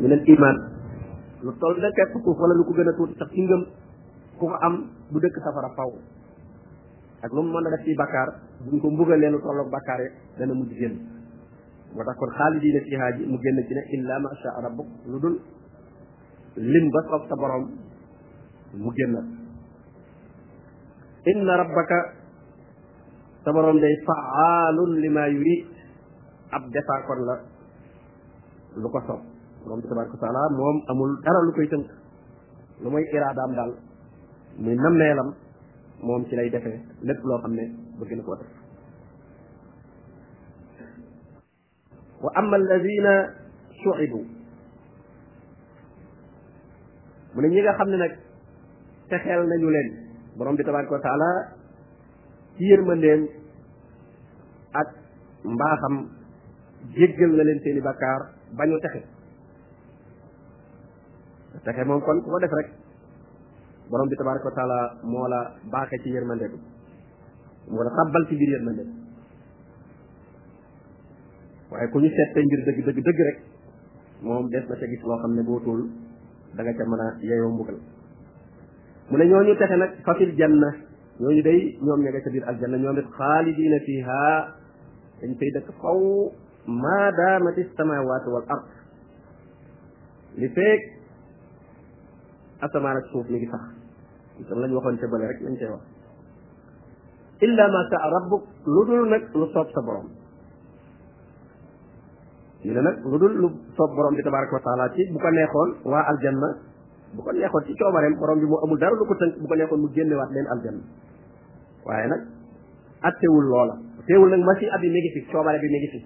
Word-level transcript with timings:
min 0.00 0.12
al 0.16 0.24
iman 0.24 0.56
lu 1.44 1.52
toll 1.60 1.76
na 1.80 1.90
kepp 1.92 2.12
kuuf 2.24 2.36
wala 2.36 2.54
lu 2.56 2.64
ko 2.64 2.72
gën 2.72 2.88
a 2.88 2.92
tuuti 2.96 3.14
sax 3.20 3.28
ci 3.32 3.40
ngëm 3.44 3.62
ku 4.40 4.46
ko 4.48 4.56
am 4.66 4.74
bu 5.12 5.20
dëkk 5.20 5.36
safara 5.44 5.70
faw 5.76 5.92
ak 7.20 7.30
lu 7.32 7.42
mu 7.44 7.50
mën 7.52 7.66
a 7.66 7.70
def 7.76 7.84
ci 7.84 7.92
bakkaar 7.96 8.28
buñ 8.64 8.80
ko 8.80 8.88
mbugalee 8.90 9.30
lu 9.30 9.38
tolloog 9.40 9.68
bakkaar 9.70 10.00
yi 10.04 10.08
dana 10.40 10.54
mujj 10.56 10.72
génn 10.80 10.96
moo 11.94 12.04
tax 12.04 12.16
kon 12.16 12.30
xaalidiina 12.36 12.80
fiihaa 12.80 13.12
ji 13.16 13.26
mu 13.30 13.36
génn 13.40 13.58
ci 13.68 13.72
ne 13.76 13.82
illa 13.96 14.18
ma 14.20 14.30
sha 14.40 14.60
rabbuk 14.64 14.86
lu 15.06 15.18
dul 15.20 15.36
lim 16.56 16.86
ba 16.90 17.00
soob 17.08 17.22
sa 17.28 17.34
borom 17.40 17.64
mu 18.72 18.90
génnal 18.96 19.26
inna 21.30 21.56
rabbaka 21.56 21.98
sa 23.44 23.52
borom 23.52 23.80
day 23.80 23.96
faalun 24.06 24.92
lima 25.02 25.26
yurid 25.28 25.66
ab 26.52 26.62
defaa 26.72 27.00
kon 27.06 27.20
la 27.28 27.34
lu 28.76 28.88
ko 28.90 29.00
soob 29.06 29.29
borom 29.64 29.80
bi 29.80 29.88
tabaraka 29.88 30.16
wa 30.20 30.48
moom 30.50 30.76
amul 30.88 31.10
dara 31.24 31.40
lu 31.44 31.52
koy 31.52 31.66
tënk 31.68 31.86
lu 32.82 32.90
mooy 32.90 33.04
iraadaam 33.12 33.52
daal 33.58 33.72
muy 34.58 34.74
nammeelam 34.74 35.28
moom 36.02 36.24
ci 36.28 36.36
lay 36.36 36.48
defee 36.50 36.80
lépp 37.06 37.20
loo 37.24 37.38
xam 37.42 37.52
ne 37.54 37.64
bëgg 38.00 38.16
na 38.16 38.22
ko 38.22 38.34
def 38.40 38.48
wa 42.22 42.30
amma 42.40 42.56
alladina 42.60 43.14
suibu 43.80 44.20
mu 47.34 47.40
ne 47.40 47.48
ñi 47.48 47.60
nga 47.62 47.72
xam 47.78 47.88
ne 47.90 47.96
nag 47.96 48.12
texeel 49.08 49.42
nañu 49.48 49.70
leen 49.74 49.88
borom 50.36 50.56
bi 50.56 50.64
tabaraka 50.64 50.92
wa 50.96 51.00
taala 51.06 51.30
ci 52.56 52.64
yërmandeem 52.70 53.22
ak 54.80 54.88
mbaaxam 55.54 55.94
jéggal 56.96 57.32
na 57.36 57.42
leen 57.44 57.60
seeni 57.62 57.80
bakkaar 57.88 58.20
bañu 58.58 58.76
texe 58.80 59.19
texe 61.64 61.84
moom 61.84 62.00
kon 62.00 62.20
ku 62.24 62.36
def 62.40 62.52
rek 62.58 62.68
borom 63.90 64.08
bi 64.08 64.16
tabaraka 64.16 64.48
wa 64.48 64.56
taala 64.58 65.48
baaxe 65.72 65.96
ci 66.02 66.08
yërmande 66.16 66.46
bi 66.52 66.58
moo 67.72 67.82
la 67.84 67.90
tàbbal 67.98 68.24
ci 68.28 68.34
biir 68.40 68.50
yërmande 68.56 68.82
bi 68.88 68.92
waaye 71.70 71.88
ku 71.92 71.98
ñu 72.00 72.08
seet 72.10 72.30
mbir 72.46 72.60
dëgg 72.66 72.78
dëgg 72.86 73.00
dëgg 73.06 73.20
rek 73.28 73.38
moom 74.26 74.48
des 74.52 74.64
na 74.68 74.74
ca 74.80 74.86
gis 74.90 75.02
loo 75.08 75.18
xam 75.22 75.32
ne 75.36 75.42
boo 75.48 75.60
tuul 75.64 75.82
da 76.56 76.60
nga 76.62 76.72
ca 76.78 76.84
mën 76.90 77.00
a 77.04 77.06
yeyoo 77.28 77.50
mbugal 77.54 77.78
mu 79.10 79.14
ne 79.16 79.24
ñooñu 79.30 79.52
texe 79.58 79.76
nag 79.76 79.92
fafil 80.04 80.30
janna 80.38 80.68
ñooñu 81.20 81.42
day 81.48 81.60
ñoom 81.84 82.00
ña 82.04 82.10
nga 82.10 82.20
ca 82.24 82.30
biir 82.34 82.44
aljanna 82.50 82.76
ñoom 82.82 82.96
it 83.00 83.08
xaalidina 83.18 83.78
fiha 83.86 84.22
dañ 85.20 85.32
fay 85.38 85.50
dëkk 85.54 85.68
faw 85.80 86.00
ma 86.82 86.98
daamati 87.18 87.62
samawatu 87.76 88.28
wal 88.34 88.46
ard 88.54 88.66
li 90.40 90.48
feeg 90.56 90.82
asamaan 92.60 93.00
ak 93.00 93.08
suuf 93.10 93.26
mi 93.28 93.40
ngi 93.40 93.48
sax 93.48 93.62
lañ 94.56 94.72
waxoon 94.76 94.96
ca 95.00 95.06
bële 95.10 95.24
rek 95.28 95.40
lañ 95.44 95.54
koy 95.58 95.68
wax 95.72 95.82
illa 97.44 97.64
ma 97.74 97.80
saa 97.90 98.06
rabbuk 98.14 98.42
lu 98.66 98.80
dul 98.88 99.02
nag 99.08 99.22
lu 99.34 99.46
soob 99.52 99.68
sa 99.74 99.80
borom 99.80 100.06
ñu 102.64 102.72
ne 102.76 102.80
nag 102.80 102.96
lu 103.10 103.16
dul 103.18 103.34
lu 103.42 103.48
soob 103.76 103.90
borom 103.96 104.14
bi 104.14 104.22
tabaraka 104.22 104.52
wa 104.58 104.62
taala 104.66 104.84
ci 104.94 105.02
bu 105.12 105.18
ko 105.18 105.28
neexoon 105.30 105.70
waa 105.90 106.04
aljanna 106.12 106.48
bu 107.16 107.20
ko 107.24 107.30
neexoon 107.32 107.62
ci 107.66 107.72
coobareem 107.80 108.14
borom 108.20 108.38
bi 108.40 108.46
moo 108.50 108.60
amul 108.64 108.78
dara 108.78 108.92
lu 109.00 109.04
ko 109.08 109.14
tënk 109.20 109.32
bu 109.40 109.46
ko 109.48 109.54
neexoon 109.54 109.80
mu 109.80 109.88
génnewaat 109.96 110.30
leen 110.34 110.48
aljanna 110.54 110.82
waaye 111.86 112.06
nag 112.12 112.22
attewul 113.08 113.44
loola 113.52 113.74
teewul 114.06 114.30
nag 114.30 114.42
masi 114.48 114.66
ab 114.74 114.80
yi 114.84 114.90
mi 114.94 115.00
ngi 115.00 115.20
coobare 115.32 115.58
bi 115.64 115.68
mi 115.74 115.78
ngi 115.80 116.00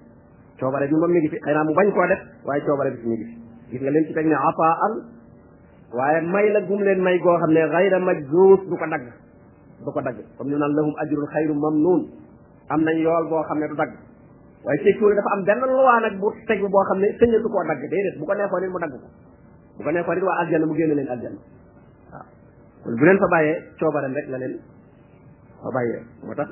coobare 0.60 0.84
bi 0.90 0.94
moom 1.00 1.10
mi 1.14 1.18
ngi 1.18 1.28
fi 1.32 1.38
naa 1.54 1.64
mu 1.66 1.72
bañ 1.78 1.88
koo 1.96 2.06
def 2.10 2.22
waaye 2.46 2.60
coobare 2.66 2.90
bi 2.94 3.08
mi 3.10 3.16
ngi 3.16 3.26
fi 3.30 3.36
gis 3.70 3.80
nga 3.82 3.90
leen 3.90 4.04
ci 4.06 4.12
waaye 5.94 6.20
may 6.26 6.46
la 6.50 6.60
gum 6.66 6.80
leen 6.86 6.98
may 7.06 7.16
goo 7.24 7.36
xam 7.42 7.50
ne 7.54 7.60
xayra 7.74 7.98
majzuus 8.08 8.60
du 8.68 8.74
ko 8.78 8.86
dagg 8.94 9.04
du 9.86 9.90
ko 9.94 10.00
dagg 10.02 10.16
comme 10.36 10.50
ñu 10.50 10.58
naan 10.58 10.74
lahum 10.74 10.92
ajrun 11.02 11.26
xayru 11.34 11.54
mamnuun 11.54 12.02
am 12.68 12.80
nañ 12.82 12.96
yool 13.04 13.28
boo 13.30 13.42
xam 13.48 13.58
ne 13.58 13.68
du 13.68 13.74
dagg 13.78 13.92
waaye 14.64 14.78
ci 14.82 14.92
suuri 14.98 15.14
dafa 15.14 15.30
am 15.38 15.42
benn 15.44 15.60
luwaa 15.62 16.00
nag 16.02 16.18
bu 16.18 16.26
boo 16.74 16.84
xam 16.88 16.98
ne 16.98 17.06
sëñatu 17.18 17.48
koo 17.48 17.62
dagg 17.70 17.80
déedéet 17.80 18.18
bu 18.18 18.26
ko 18.26 18.34
neexoon 18.34 18.66
mu 18.74 18.78
dagg 18.78 18.90
ko 18.92 19.82
ko 19.84 19.90
neexoon 19.90 20.14
nit 20.18 20.24
waa 20.26 20.38
aljanna 20.42 20.66
mu 20.66 20.74
génne 20.74 20.94
leen 20.98 21.08
aljanna 21.08 21.40
waaw 22.10 22.96
leen 23.06 23.18
fa 23.18 23.26
bàyyee 23.30 23.56
coobaram 23.78 24.12
rek 24.14 24.28
la 24.28 24.38
leen 24.38 24.54
fa 25.62 25.70
bàyyee 25.76 26.00
moo 26.26 26.34
tax 26.34 26.50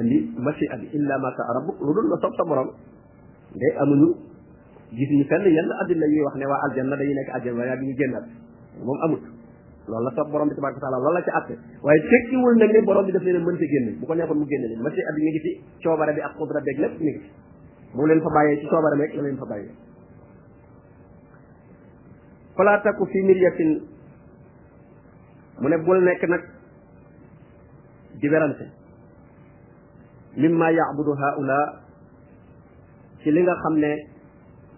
andi 0.00 0.16
masi 0.40 0.64
abi 0.72 0.86
illa 0.96 1.18
ma 1.18 1.28
saa 1.36 1.52
rabbuk 1.58 1.76
lu 1.84 1.92
dul 1.94 2.06
nga 2.08 2.16
sob 2.24 2.32
sa 2.36 2.44
borom 2.48 2.70
de 3.60 3.68
amuñu 3.82 4.08
gis 4.96 5.10
ñu 5.18 5.24
fenn 5.28 5.44
yenn 5.46 5.70
addina 5.82 6.06
yuy 6.06 6.24
wax 6.24 6.34
ne 6.40 6.46
waa 6.46 6.60
aljanna 6.66 6.96
dañuy 6.96 7.14
nekk 7.14 7.28
aljanna 7.36 7.58
waaye 7.60 7.80
ñu 7.84 7.96
génnaat 8.00 8.26
moom 8.82 8.98
amut 9.06 9.22
loolu 9.86 10.04
la 10.04 10.10
sa 10.16 10.24
borom 10.24 10.48
bi 10.48 10.54
tabaraka 10.56 10.80
taala 10.80 10.98
loolu 10.98 11.14
la 11.18 11.22
ci 11.22 11.30
àtte 11.38 11.54
waaye 11.82 12.00
tekkiwul 12.10 12.54
nag 12.58 12.70
ne 12.72 12.80
borom 12.82 13.04
bi 13.06 13.12
daf 13.12 13.22
leen 13.22 13.42
mën 13.44 13.56
ci 13.56 13.98
bu 14.00 14.06
ko 14.06 14.14
neexoon 14.14 14.38
mu 14.38 14.46
génne 14.46 14.66
leen 14.68 14.82
mën 14.82 14.92
ci 14.92 15.00
at 15.00 15.14
mi 15.14 15.22
ngi 15.30 15.40
ci 15.44 15.50
coobare 15.82 16.12
bi 16.14 16.20
ak 16.20 16.32
xudra 16.34 16.60
beeg 16.60 16.78
lépp 16.78 17.00
mi 17.00 17.10
ngi 17.12 18.06
leen 18.08 18.20
fa 18.22 18.30
bàyyee 18.34 18.60
ci 18.60 18.66
coobare 18.66 18.96
beeg 18.98 19.14
la 19.14 19.22
leen 19.22 19.36
fa 19.36 19.46
bàyyee 19.46 19.72
fala 22.56 22.80
takku 22.82 23.04
fi 23.06 23.18
miryatin 23.22 23.70
mu 25.60 25.68
ne 25.68 25.76
bul 25.78 26.00
nekk 26.02 26.22
nag 26.28 26.42
di 28.20 28.28
werante 28.28 28.64
mimma 30.36 30.70
yaabudu 30.72 31.12
haula 31.22 31.58
ci 33.22 33.30
li 33.30 33.40
nga 33.42 33.54
xam 33.54 33.74
ne 33.78 33.90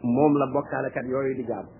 moom 0.03 0.37
la 0.37 0.47
bokkaalekat 0.47 1.07
yooyu 1.07 1.35
di 1.37 1.43
jaamu 1.47 1.71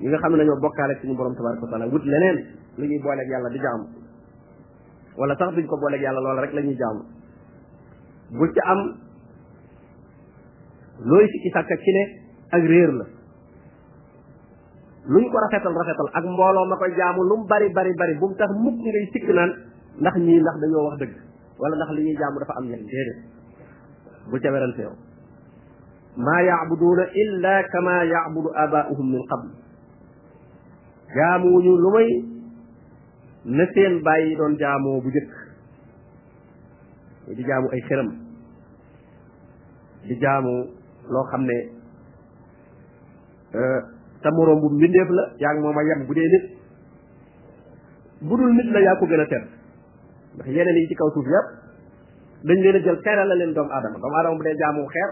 ñi 0.00 0.08
nga 0.08 0.18
xam 0.22 0.32
ne 0.32 0.38
dañoo 0.38 0.58
bokkaale 0.60 0.94
suñu 1.00 1.14
borom 1.14 1.34
tabaraka 1.36 1.62
wa 1.64 1.70
taala 1.70 1.86
wut 1.86 2.04
leneen 2.04 2.36
lu 2.78 2.84
ñuy 2.86 2.98
booleeg 2.98 3.28
yàlla 3.30 3.48
di 3.54 3.58
jaamu 3.58 3.84
wala 5.16 5.34
sax 5.38 5.54
duñ 5.54 5.66
ko 5.66 5.76
booleeg 5.78 6.02
yàlla 6.02 6.20
loola 6.20 6.40
rek 6.42 6.52
la 6.52 6.62
ñuy 6.62 6.74
jaamu 6.74 7.02
bu 8.38 8.44
ci 8.50 8.60
am 8.72 8.80
loo 10.98 11.26
sikki 11.32 11.50
sàkka 11.54 11.76
kine 11.76 12.02
ak 12.50 12.62
réer 12.64 12.90
la 12.92 13.06
luñ 15.06 15.30
ko 15.30 15.38
rafetal 15.38 15.74
rafetal 15.78 16.08
ak 16.12 16.24
mbooloo 16.26 16.66
ma 16.66 16.76
koy 16.76 16.92
jaamu 16.98 17.22
lu 17.22 17.36
mu 17.38 17.46
bari 17.46 17.70
bari 17.70 17.94
bari 17.94 18.14
bu 18.18 18.26
mu 18.28 18.34
tax 18.34 18.50
mukk 18.50 18.74
ngay 18.82 19.06
sikk 19.14 19.28
naan 19.32 19.50
ndax 20.00 20.14
ñii 20.18 20.40
ndax 20.42 20.56
dañoo 20.58 20.84
wax 20.90 20.98
dëgg 20.98 21.14
wala 21.58 21.76
ndax 21.76 21.90
li 21.94 22.02
ñuy 22.02 22.16
jaamu 22.18 22.38
dafa 22.42 22.54
am 22.58 22.64
njëriñ 22.66 22.86
déedéet 22.90 23.18
bu 24.30 24.40
ca 24.42 24.50
werante 24.50 24.82
yow 24.82 24.94
maa 26.18 26.42
yaabuduuna 26.42 27.04
illa 27.14 27.62
kama 27.70 28.02
yaabudu 28.04 28.50
abauhum 28.58 29.06
min 29.10 29.22
qabl 29.30 29.62
jaamuwuñu 31.14 31.72
lu 31.78 31.90
may 31.94 32.08
na 33.58 33.64
seen 33.74 34.02
bàyyi 34.02 34.36
doon 34.36 34.54
jaamoo 34.58 35.00
bu 35.02 35.08
jëkk 35.14 35.30
di 37.36 37.42
jaamu 37.48 37.68
ay 37.72 37.82
xëram 37.88 38.08
di 40.08 40.14
jaamu 40.22 40.52
loo 41.12 41.24
xam 41.30 41.42
ne 41.50 41.56
euh, 43.56 43.80
sa 44.22 44.28
moroom 44.30 44.60
bu 44.60 44.68
mbindeef 44.74 45.08
la 45.10 45.24
yaa 45.42 45.54
moom 45.60 45.76
a 45.78 45.82
yem 45.84 46.06
bu 46.06 46.14
dee 46.14 46.28
nit 46.34 46.44
bu 48.26 48.36
dul 48.36 48.52
nit 48.54 48.68
la 48.72 48.80
yaa 48.80 48.96
ko 48.98 49.06
gën 49.06 49.20
a 49.20 49.26
tedd 49.26 49.44
ndax 50.34 50.46
yeneen 50.48 50.76
yi 50.76 50.88
ci 50.88 50.94
kaw 50.94 51.10
suuf 51.14 51.26
yàpp 51.26 51.46
dañ 52.46 52.58
leen 52.62 52.76
a 52.76 52.84
jël 52.84 53.02
xeeral 53.04 53.28
la 53.28 53.34
leen 53.34 53.54
doomu 53.54 53.70
aadama 53.70 53.98
doomu 53.98 54.16
aadama 54.16 54.36
bu 54.36 54.42
dee 54.44 54.56
jaamu 54.60 54.86
xeer 54.94 55.08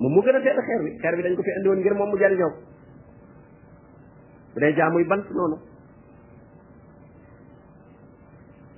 moom 0.00 0.12
mu 0.14 0.20
gën 0.24 0.36
a 0.36 0.40
tedd 0.40 0.58
xeer 0.66 0.80
bi 0.84 0.98
xeer 1.02 1.14
bi 1.16 1.22
dañ 1.24 1.34
ko 1.36 1.42
fi 1.42 1.50
andi 1.58 1.68
ngir 1.80 1.94
moom 1.98 2.10
mu 2.10 2.16
jariñoo 2.22 2.52
bu 4.54 4.58
dee 4.62 4.72
jaamuy 4.78 5.04
bant 5.10 5.24
noonu 5.36 5.56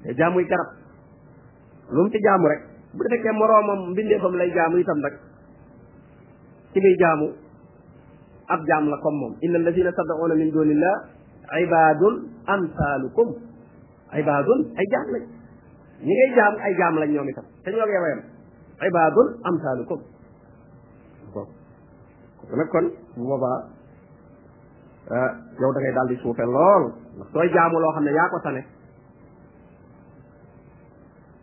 te 0.02 0.08
jaamuy 0.18 0.44
garab 0.50 0.70
lu 1.94 2.02
mu 2.02 2.08
ci 2.10 2.18
jaamu 2.26 2.46
rek 2.52 2.62
bu 2.94 3.02
fekkee 3.10 3.32
moroomam 3.38 3.80
mbindeefam 3.90 4.34
lay 4.38 4.50
jaamu 4.56 4.84
tam 4.88 4.98
rek 5.06 5.16
ci 6.72 6.78
muy 6.82 6.94
jaamu 7.02 7.26
ab 8.52 8.60
jaam 8.68 8.84
la 8.92 8.96
comme 9.02 9.18
moom 9.20 9.32
inna 9.44 9.56
allazina 9.60 9.90
tad'una 10.00 10.34
min 10.40 10.48
dunillah 10.54 10.94
ibadun 11.64 12.14
amsalukum 12.54 13.28
ibadun 14.20 14.60
ay 14.78 14.86
jaam 14.92 15.08
lañ 15.14 15.24
ñi 16.06 16.14
ngay 16.18 16.30
jaam 16.38 16.54
ay 16.66 16.72
jaam 16.80 16.94
lañ 17.00 17.10
ñoom 17.14 17.28
itam 17.30 17.44
te 17.64 17.68
ñoo 17.70 17.86
yow 17.94 18.04
yam 18.10 18.20
ibadun 18.88 19.26
amsalukum 19.48 20.00
kon 22.44 22.56
nag 22.58 22.68
kon 22.70 22.86
bu 23.16 23.22
boobaa 23.30 23.73
Ah, 25.04 25.30
yow 25.60 25.68
da 25.68 25.78
ngay 25.84 25.92
daal 25.92 26.08
di 26.08 26.16
suufe 26.24 26.40
lool 26.48 26.84
ndax 27.20 27.28
sooy 27.32 27.48
jaamu 27.52 27.76
loo 27.76 27.92
xam 27.92 28.04
ne 28.08 28.12
yaa 28.16 28.30
ko 28.32 28.38
tane 28.40 28.62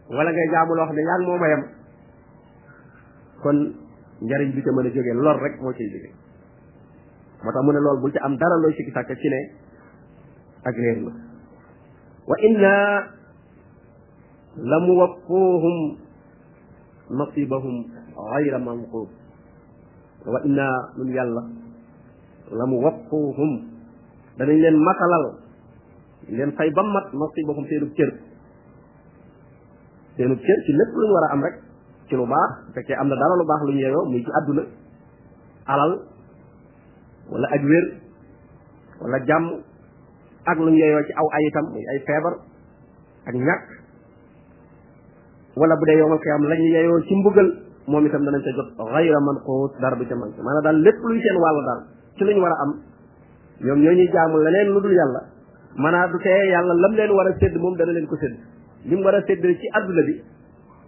wala 0.09 0.29
ngay 0.33 0.49
jaamu 0.49 0.73
xam 0.73 0.95
ne 0.97 1.01
yaa 1.05 1.17
ngi 1.21 1.27
mooma 1.29 1.47
yem 1.53 1.63
kon 3.43 3.57
njariñ 4.25 4.49
bi 4.57 4.61
ca 4.65 4.71
mën 4.73 4.87
a 4.89 4.93
jógee 4.93 5.13
lor 5.13 5.37
rek 5.45 5.55
moo 5.61 5.73
ciy 5.77 5.85
jógee 5.93 6.13
moo 7.43 7.53
tax 7.53 7.61
mu 7.65 7.71
ne 7.71 7.79
loolu 7.85 8.01
bul 8.01 8.11
ci 8.13 8.17
am 8.25 8.33
dara 8.41 8.55
looy 8.61 8.73
sikki 8.73 8.91
sàkk 8.97 9.13
ci 9.21 9.29
ne 9.29 9.39
ak 10.65 10.75
réer 10.81 10.97
la 11.05 11.11
wa 12.29 12.35
inna 12.47 12.73
la 14.57 14.77
muwaffuuhum 14.87 15.75
nasibahum 17.17 17.77
gayra 18.29 18.57
manquub 18.59 19.09
wa 20.33 20.39
inna 20.47 20.65
nun 20.97 21.09
yàlla 21.13 21.60
lamu 22.51 22.77
waqfuhum 22.83 23.49
dañ 24.37 24.47
leen 24.51 24.75
matalal 24.83 25.23
leen 26.27 26.51
fay 26.59 26.69
ba 26.75 26.83
mat 26.83 27.05
nasibahum 27.15 27.63
seenub 27.69 27.91
cër 27.97 28.11
seenub 30.17 30.39
cër 30.39 30.57
ci 30.65 30.71
lepp 30.79 30.91
lu 30.99 31.05
wara 31.15 31.27
am 31.33 31.41
rek 31.45 31.55
ci 32.09 32.13
lu 32.19 32.25
baax 32.27 32.51
fekkee 32.75 32.95
am 32.99 33.07
dara 33.09 33.35
lu 33.39 33.45
baax 33.47 33.59
lu 33.67 33.71
oh, 33.71 33.75
ñëw 33.79 33.97
muy 34.11 34.21
ci 34.25 34.31
aduna 34.39 34.63
alal 35.71 35.91
wala 37.31 37.47
ak 37.55 37.63
wala 39.01 39.17
jam 39.27 39.43
ak 40.51 40.57
lu 40.63 40.69
ñëw 40.71 40.95
oh, 40.99 41.03
ci 41.07 41.11
aw 41.19 41.27
ay 41.35 41.43
itam 41.47 41.65
ay 41.91 41.99
febar 42.07 42.33
ak 43.27 43.35
ñak 43.47 43.61
wala 45.59 45.73
bu 45.79 45.83
dee 45.87 45.97
yowal 45.99 46.19
xiyam 46.23 46.43
la 46.51 46.55
ñu 46.59 46.95
ci 47.07 47.13
mbugal 47.19 47.49
moom 47.91 48.03
itam 48.07 48.21
danañ 48.25 48.41
ca 48.45 48.51
jot 48.57 48.69
ghayra 48.93 49.17
manqut 49.27 49.45
xóot 49.45 49.71
dara 49.81 49.95
luy 49.95 50.07
seen 51.23 51.37
dal 51.39 51.87
ci 52.15 52.23
luñ 52.23 52.37
war 52.41 52.51
a 52.51 52.61
am 52.63 52.71
ñoom 53.61 53.79
ñoo 53.79 53.93
ñuy 53.93 54.09
jaamu 54.11 54.37
lu 54.37 54.79
dul 54.81 54.93
yàlla 54.95 55.21
maanaa 55.77 56.07
du 56.11 56.17
tee 56.19 56.49
yàlla 56.49 56.73
lam 56.73 56.93
leen 56.95 57.11
war 57.11 57.27
a 57.27 57.35
sédd 57.39 57.55
moom 57.57 57.75
dana 57.77 57.91
leen 57.91 58.07
ko 58.07 58.15
sédd 58.17 58.35
li 58.85 58.95
mu 58.95 59.03
war 59.03 59.15
a 59.15 59.21
sédd 59.25 59.41
ci 59.59 59.67
adduna 59.71 60.01
bi 60.03 60.15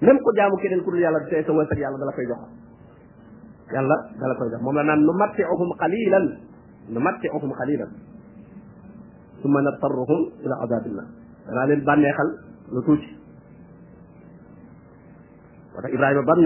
même 0.01 0.19
ko 0.19 0.31
jaamu 0.35 0.55
keneen 0.57 0.83
ku 0.83 0.91
dul 0.91 0.99
yàlla 0.99 1.19
du 1.19 1.27
tee 1.29 1.43
sa 1.43 1.51
wërsëg 1.53 1.77
yàlla 1.79 1.97
dala 1.97 2.11
koy 2.13 2.25
jox 2.27 2.39
yàlla 3.73 3.95
dala 4.19 4.35
koy 4.35 4.49
jox 4.51 4.61
moom 4.61 4.75
la 4.75 4.83
naan 4.83 5.01
nu 5.03 5.13
mattiuhum 5.13 5.69
qalilan 5.77 6.25
nu 6.89 6.99
mattiuhum 6.99 7.51
qalilan 7.53 7.89
summa 9.41 9.61
nattarruhum 9.61 10.19
ila 10.43 10.55
azabillah 10.63 11.05
danaa 11.47 11.65
leen 11.67 11.83
bànneexal 11.85 12.29
lu 12.73 12.81
tuuti 12.83 13.09
moo 15.73 15.79
tax 15.81 15.91
Ibrahima 15.93 16.21
bam 16.23 16.39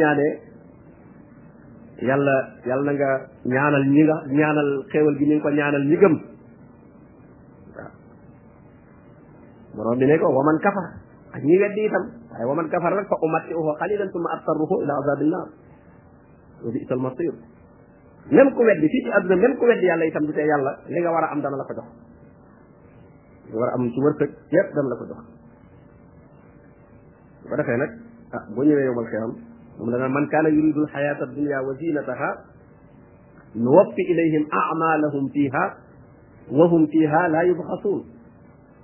yàlla 2.01 2.35
yàlla 2.65 2.91
na 2.94 2.97
nga 2.97 3.09
ñaanal 3.53 3.83
ñi 3.94 4.03
nga 4.05 4.15
ñaanal 4.38 4.69
xéewal 4.91 5.15
gi 5.19 5.25
ni 5.25 5.41
ko 5.41 5.49
ñaanal 5.49 5.83
ñi 5.89 5.97
gëm 6.01 6.15
waaw 7.75 7.91
borom 9.75 9.97
bi 9.99 10.05
ne 10.05 10.17
kafar 10.17 10.85
ak 11.33 11.44
ñi 11.44 11.57
weddi 11.61 11.81
itam 11.85 12.03
waaye 12.31 12.45
waman 12.47 12.69
kafar 12.69 12.94
rek 12.94 13.07
fa 13.07 13.17
umatti'uhu 13.21 13.71
qalilan 13.79 14.09
thumma 14.11 14.29
adtarruhu 14.35 14.75
ila 14.83 14.94
azabil 15.01 15.29
nar 15.31 15.47
wa 16.63 16.69
bi'sa 16.73 16.95
masir 16.95 17.33
même 18.31 18.51
ku 18.53 18.61
weddi 18.61 18.88
fii 18.89 19.03
ci 19.03 19.09
àdduna 19.11 19.35
même 19.35 19.57
ku 19.57 19.65
weddi 19.65 19.85
yàlla 19.85 20.05
itam 20.05 20.25
du 20.25 20.33
tee 20.33 20.45
yàlla 20.47 20.71
li 20.88 20.99
nga 21.01 21.11
war 21.11 21.23
am 21.33 21.41
dana 21.41 21.57
la 21.57 21.63
ko 21.65 21.73
jox 21.77 21.88
li 23.49 23.69
am 23.75 23.83
ci 23.91 23.99
wërsëg 24.05 24.29
yépp 24.53 24.67
dana 24.75 24.89
la 24.89 24.95
ko 24.99 25.05
jox 25.13 25.19
bu 27.41 27.49
ko 27.49 27.55
defee 27.57 27.77
nag 27.77 27.91
ah 28.35 28.44
boo 28.53 28.63
ñëwee 28.63 28.85
yowmal 28.85 29.07
مولا 29.79 30.07
من 30.07 30.27
كان 30.27 30.45
يريد 30.45 30.77
الحياة 30.77 31.24
الدنيا 31.24 31.59
وزينتها 31.59 32.44
نوفي 33.56 34.01
إليهم 34.12 34.47
أعمالهم 34.53 35.29
فيها 35.29 35.77
وهم 36.51 36.88
فيها 36.88 37.27
لا 37.27 37.41
يبخسون 37.41 38.06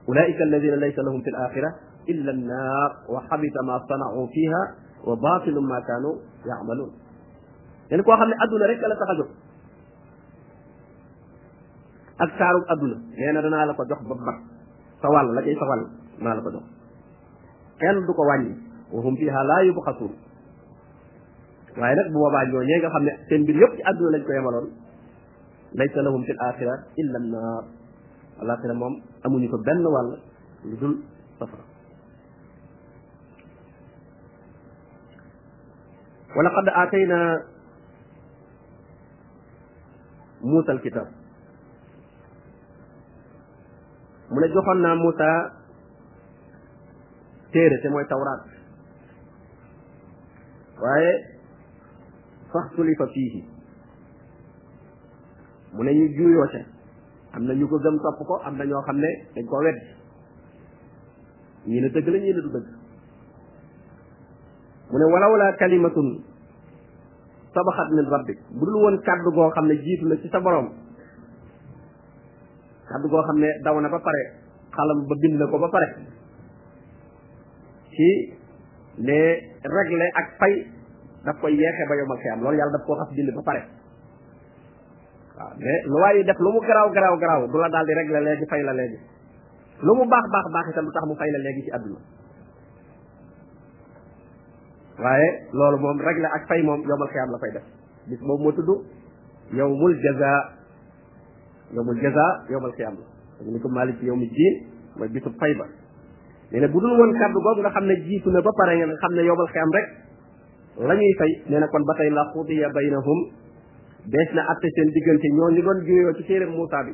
أولئك 0.09 0.41
الذين 0.41 0.73
ليس 0.73 0.99
لهم 0.99 1.21
في 1.21 1.29
الآخرة 1.29 1.75
إلا 2.09 2.31
النار 2.31 2.91
وحبط 3.09 3.55
ما 3.65 3.85
صنعوا 3.89 4.27
فيها 4.27 4.75
وباطل 5.05 5.53
ما 5.59 5.79
كانوا 5.79 6.15
يعملون 6.45 6.91
يعني 7.91 8.03
كواخر 8.03 8.25
لأدنى 8.25 8.65
ريك 8.67 8.79
لا 8.83 8.95
تخذوا 8.95 9.31
أكثر 12.21 12.73
أدنى 12.73 12.93
لأن 12.93 13.35
يعني 13.35 13.39
رنا 13.39 13.65
لك 13.65 13.81
جوخ 13.87 13.99
ببك 14.01 14.39
سوال 15.01 15.35
لكي 15.35 15.55
سوال 15.55 15.87
ما 16.19 16.35
لك 16.35 16.43
جوخ 16.43 16.63
كان 17.81 18.05
دوك 18.05 18.19
واني 18.19 18.57
وهم 18.93 19.15
فيها 19.15 19.43
لا 19.43 19.59
يبخسون 19.59 20.09
waaye 21.77 21.95
nag 21.95 22.07
bu 22.13 22.17
boobaa 22.21 22.45
ñooñee 22.51 22.79
nga 22.79 22.89
xam 22.93 23.03
ne 23.05 23.11
seen 23.29 23.41
mbir 23.41 23.55
yëpp 23.61 23.73
ci 23.77 23.81
àdduna 23.89 24.11
lañ 24.13 24.23
ko 24.25 24.31
yemaloon 24.33 24.67
laysa 25.77 26.01
lahum 26.05 26.23
fil 26.27 26.39
axira 26.47 26.73
illa 27.01 27.17
annaar 27.19 27.63
alaxira 28.41 28.73
moom 28.73 28.93
amuñu 29.25 29.47
ko 29.49 29.57
benn 29.65 29.85
wàll 29.85 30.09
lu 30.69 30.75
dul 30.77 30.95
safara 31.39 31.63
wa 36.35 36.41
laqad 36.43 36.67
aatayna 36.69 37.19
muusa 40.41 40.71
alkitab 40.71 41.07
mu 44.29 44.37
ne 44.39 44.47
joxoon 44.53 44.81
muusa 45.01 45.27
téere 47.51 47.81
te 47.81 47.89
mooy 47.89 48.05
tawraat 48.09 48.43
waaye 50.81 51.32
faxtulifa 52.53 53.07
fiihi 53.13 53.41
mu 55.73 55.83
ne 55.83 55.91
ñu 55.97 56.05
juuyoo 56.17 56.47
ca 56.53 56.61
am 57.33 57.43
na 57.49 57.53
ñu 57.53 57.65
ko 57.69 57.77
gëm 57.83 57.95
topp 58.05 58.19
ko 58.27 58.35
am 58.47 58.55
na 58.57 58.65
ñoo 58.69 58.81
xam 58.87 58.97
ne 59.03 59.09
dañ 59.35 59.45
koo 59.49 59.63
wedd 59.65 59.79
ñii 61.67 61.81
ne 61.81 61.89
dëgg 61.89 62.07
lañu 62.07 62.23
ñii 62.23 62.33
ne 62.35 62.41
du 62.45 62.49
dëgg 62.55 62.67
mu 64.91 64.95
ne 65.01 65.05
walaw 65.13 65.33
laa 65.37 65.53
kalimatun 65.61 66.09
sabaxat 67.53 67.89
min 67.95 68.05
rabbik 68.09 68.39
bu 68.57 68.65
dul 68.65 68.77
woon 68.83 69.01
kàddu 69.01 69.31
goo 69.33 69.49
xam 69.55 69.65
ne 69.67 69.75
jiitu 69.81 70.07
na 70.07 70.15
ci 70.21 70.29
sa 70.29 70.39
borom 70.39 70.69
kàddu 72.89 73.07
xam 73.27 73.37
ne 73.41 73.49
daw 73.63 73.81
na 73.81 73.89
ba 73.89 73.99
pare 73.99 74.23
xalam 74.77 75.07
ba 75.09 75.15
bind 75.21 75.35
na 75.39 75.45
ko 75.47 75.57
ba 75.57 75.69
pare 75.73 75.87
ci 77.91 78.09
ne 78.97 79.17
régler 79.65 80.11
ak 80.21 80.37
fay 80.39 80.53
daf 81.23 81.35
koy 81.41 81.55
yeexe 81.55 81.83
ba 81.89 81.95
yomal 81.99 82.19
xiyaam 82.23 82.39
loolu 82.43 82.57
yàlla 82.59 82.75
daf 82.77 82.83
koo 82.87 82.95
xas 82.99 83.09
bind 83.17 83.31
ba 83.39 83.43
pare 83.49 83.61
waaw 85.39 85.51
mais 85.59 85.81
lu 85.89 85.97
waaye 86.03 86.23
def 86.27 86.39
lu 86.39 86.51
mu 86.53 86.59
garaaw 86.67 86.89
garaaw 86.95 87.15
garaaw 87.17 87.41
du 87.47 87.57
la 87.57 87.69
daal 87.71 87.85
di 87.87 87.93
régler 87.99 88.21
léegi 88.27 88.45
fay 88.51 88.61
la 88.63 88.73
léegi 88.73 88.99
lu 89.81 89.91
mu 89.97 90.03
baax 90.05 90.25
baax 90.33 90.45
baax 90.55 90.65
itam 90.73 90.85
lu 90.85 90.91
tax 90.97 91.03
mu 91.07 91.15
fay 91.19 91.29
la 91.31 91.39
léegi 91.45 91.61
ci 91.67 91.71
àdduna 91.75 92.01
waaye 95.03 95.27
loolu 95.57 95.77
moom 95.79 95.97
régler 96.01 96.31
ak 96.35 96.43
fay 96.49 96.61
moom 96.63 96.81
yomal 96.87 97.07
xiyaam 97.09 97.29
la 97.31 97.39
fay 97.45 97.51
def 97.55 97.63
bis 98.07 98.19
moom 98.27 98.39
moo 98.43 98.51
tudd 98.51 98.69
yowmul 99.53 99.95
jaza 100.03 100.31
yowmul 101.73 101.97
jaza 102.03 102.25
yowmal 102.51 102.71
xiyaam 102.75 102.99
la 103.39 103.51
ni 103.51 103.59
ko 103.63 103.67
maalik 103.71 103.95
ci 103.99 104.05
yowmu 104.11 104.27
diin 104.35 104.55
mooy 104.97 105.07
bisu 105.09 105.31
fay 105.39 105.55
ba 105.55 105.65
nee 106.51 106.59
na 106.61 106.67
bu 106.67 106.77
dul 106.83 106.93
woon 106.99 107.11
kàddu 107.17 107.39
googu 107.41 107.61
nga 107.63 107.69
xam 107.71 107.85
ne 107.87 107.95
jiitu 108.03 108.29
na 108.29 108.41
ba 108.41 108.51
pare 108.59 108.73
nga 108.77 108.85
xam 109.01 109.11
ne 109.15 109.21
yomal 109.23 109.47
xiyaam 109.47 109.71
rek 109.73 109.87
la 110.79 110.95
ñuy 110.95 111.13
fay 111.19 111.31
nee 111.49 111.59
na 111.59 111.67
kon 111.67 111.83
ba 111.85 111.93
tey 111.97 112.09
la 112.09 112.23
xudiya 112.33 112.69
baynahum 112.73 113.19
dees 114.09 114.29
na 114.33 114.45
atte 114.53 114.67
seen 114.75 114.89
diggante 114.95 115.29
ñoo 115.37 115.51
ñu 115.51 115.61
doon 115.61 115.85
juyoo 115.85 116.13
ci 116.15 116.23
téere 116.23 116.45
Muusa 116.45 116.83
bi 116.83 116.93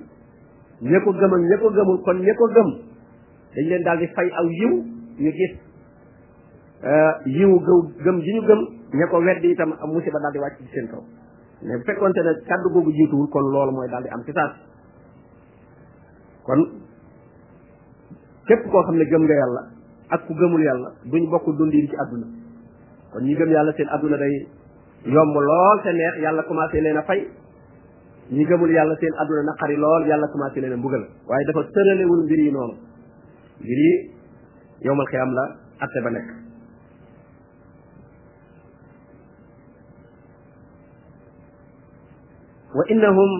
ña 0.90 1.00
ko 1.02 1.12
gëm 1.14 1.34
ak 1.34 1.60
ko 1.62 1.70
gëmul 1.72 2.02
kon 2.02 2.18
gëm 2.24 2.70
dañ 3.56 3.66
leen 3.68 3.84
daal 3.84 4.00
di 4.00 4.08
fay 4.08 4.30
aw 4.32 4.46
yiw 4.48 4.74
ñu 5.20 5.32
gis 5.32 5.56
euh, 6.84 7.14
yiw 7.26 7.60
gëw 7.60 7.80
gëm 8.04 8.20
ji 8.20 8.34
ñu 8.36 8.42
gëm 8.48 8.60
ña 9.00 9.08
ko 9.08 9.18
weddi 9.20 9.52
itam 9.52 9.72
am 9.80 9.92
musiba 9.94 10.20
daal 10.20 10.34
di 10.34 10.40
wàcc 10.40 10.60
seen 10.74 10.88
kaw 10.90 11.02
mais 11.62 11.78
bu 11.78 11.84
fekkonte 11.84 12.20
ne 12.20 12.32
kàddu 12.48 12.70
googu 12.72 12.92
jiituwul 12.92 13.30
kon 13.30 13.48
loolu 13.52 13.72
mooy 13.72 13.88
daal 13.88 14.04
di 14.04 14.10
am 14.10 14.24
ci 14.26 14.32
saas 14.34 14.52
kon 16.44 16.68
képp 18.46 18.68
koo 18.72 18.84
xam 18.84 18.96
ne 18.96 19.06
gëm 19.06 19.24
nga 19.24 19.34
yàlla 19.40 19.62
ak 20.10 20.26
ku 20.28 20.34
gëmul 20.34 20.62
yàlla 20.62 20.92
duñ 21.06 21.30
bokk 21.30 21.46
dundin 21.58 21.88
ci 21.88 21.96
àdduna 22.04 22.39
kon 23.12 23.24
ñi 23.26 23.36
gëm 23.36 23.50
yàlla 23.52 23.74
seen 23.74 23.90
adduna 23.90 24.18
day 24.18 24.48
yomb 25.06 25.34
lool 25.36 25.82
te 25.84 25.92
neex 25.94 26.16
yàlla 26.24 26.44
commencé 26.44 26.82
leen 26.82 26.98
a 26.98 27.02
fay 27.02 27.28
ñi 28.32 28.46
gëmul 28.46 28.72
yàlla 28.72 28.96
seen 29.00 29.14
adduna 29.22 29.44
naqari 29.52 29.76
lool 29.78 30.06
yàlla 30.08 30.28
commencé 30.28 30.62
leen 30.62 30.74
a 30.74 30.78
mbugal 30.78 31.04
waaye 31.28 31.46
dafa 31.48 31.64
tëralewul 31.74 32.24
mbir 32.26 32.40
yi 32.44 32.52
noonu 32.52 32.74
mbir 33.60 33.80
yi 33.86 34.12
yowmal 34.86 35.06
la 35.36 35.44
atte 35.86 36.02
ba 36.04 36.10
nekk 36.12 36.28
wa 42.78 42.84
innahum 42.94 43.32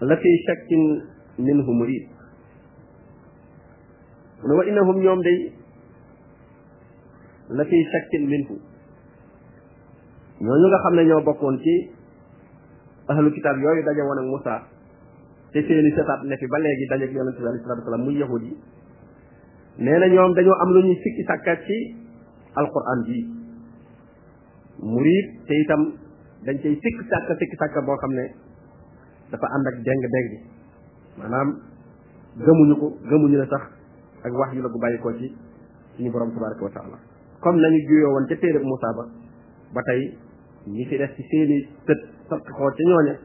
la 0.00 0.16
fi 0.16 0.30
shakkin 0.46 0.82
minhu 1.38 1.72
murid 1.80 2.04
mu 4.42 4.64
ne 4.64 4.80
wa 4.80 4.94
ñoom 4.94 5.20
day 5.22 5.52
la 7.48 7.64
fi 7.64 7.76
shakkin 7.92 8.24
minhu 8.28 8.56
ñooñu 10.40 10.66
nga 10.68 10.82
xam 10.84 10.94
ne 10.96 11.02
ñoo 11.08 11.24
bokk 11.24 11.40
woon 11.40 11.56
ci 11.64 11.74
ahlu 13.08 13.32
kitaab 13.32 13.56
yooyu 13.56 13.80
daje 13.84 14.02
woon 14.04 14.20
ak 14.20 14.26
Moussa 14.28 14.54
te 15.52 15.64
seeni 15.64 15.90
setaat 15.96 16.28
ne 16.28 16.36
fi 16.36 16.46
ba 16.48 16.58
léegi 16.60 16.86
dajeeg 16.90 17.12
yonente 17.16 17.40
bi 17.40 17.48
alayhi 17.48 17.64
salaatu 17.64 17.80
wasalaam 17.80 18.04
muy 18.04 18.18
yahud 18.20 18.42
yi 18.44 18.52
nee 19.80 19.96
na 19.98 20.06
ñoom 20.12 20.34
dañoo 20.36 20.56
am 20.60 20.70
lu 20.76 20.80
ñuy 20.84 20.96
sikki 21.00 21.24
sàkkat 21.24 21.64
ci 21.64 21.76
alquran 22.54 23.00
bii 23.08 23.24
murid 24.84 25.26
te 25.48 25.54
itam 25.56 25.82
dañ 26.44 26.56
cay 26.60 26.74
sikki 26.84 27.02
sàkk 27.08 27.32
sikki 27.40 27.80
boo 27.86 27.96
xam 27.96 28.12
ne 28.12 28.24
dafa 29.32 29.46
ànd 29.56 29.66
ak 29.72 29.76
déng 29.88 30.00
déng 30.14 30.26
bi 30.32 30.38
maanaam 31.16 31.48
gëmuñu 32.44 32.76
ko 32.76 32.86
gëmuñu 33.08 33.40
ne 33.40 33.46
sax 33.48 33.62
ak 34.20 34.32
wax 34.36 34.52
yu 34.52 34.60
la 34.60 34.68
gu 34.68 34.78
bàyyi 34.78 34.98
ko 34.98 35.16
ci 35.16 35.32
suñu 35.96 36.10
borom 36.12 36.28
tabaraka 36.36 36.62
wa 36.64 36.70
taala 36.70 36.96
comme 37.40 37.58
nañu 37.60 37.78
juyoo 37.88 38.12
woon 38.12 38.26
ca 38.28 38.36
téereb 38.36 38.62
Moussa 38.62 38.92
ba 38.96 39.04
ba 39.72 39.82
tey 39.88 40.25
ñi 40.66 40.82
fi 40.86 40.96
def 40.98 41.14
ci 41.16 41.22
seeni 41.30 41.56
sët 41.86 42.00
sat 42.28 42.42
xool 42.42 42.74
ca 42.74 43.18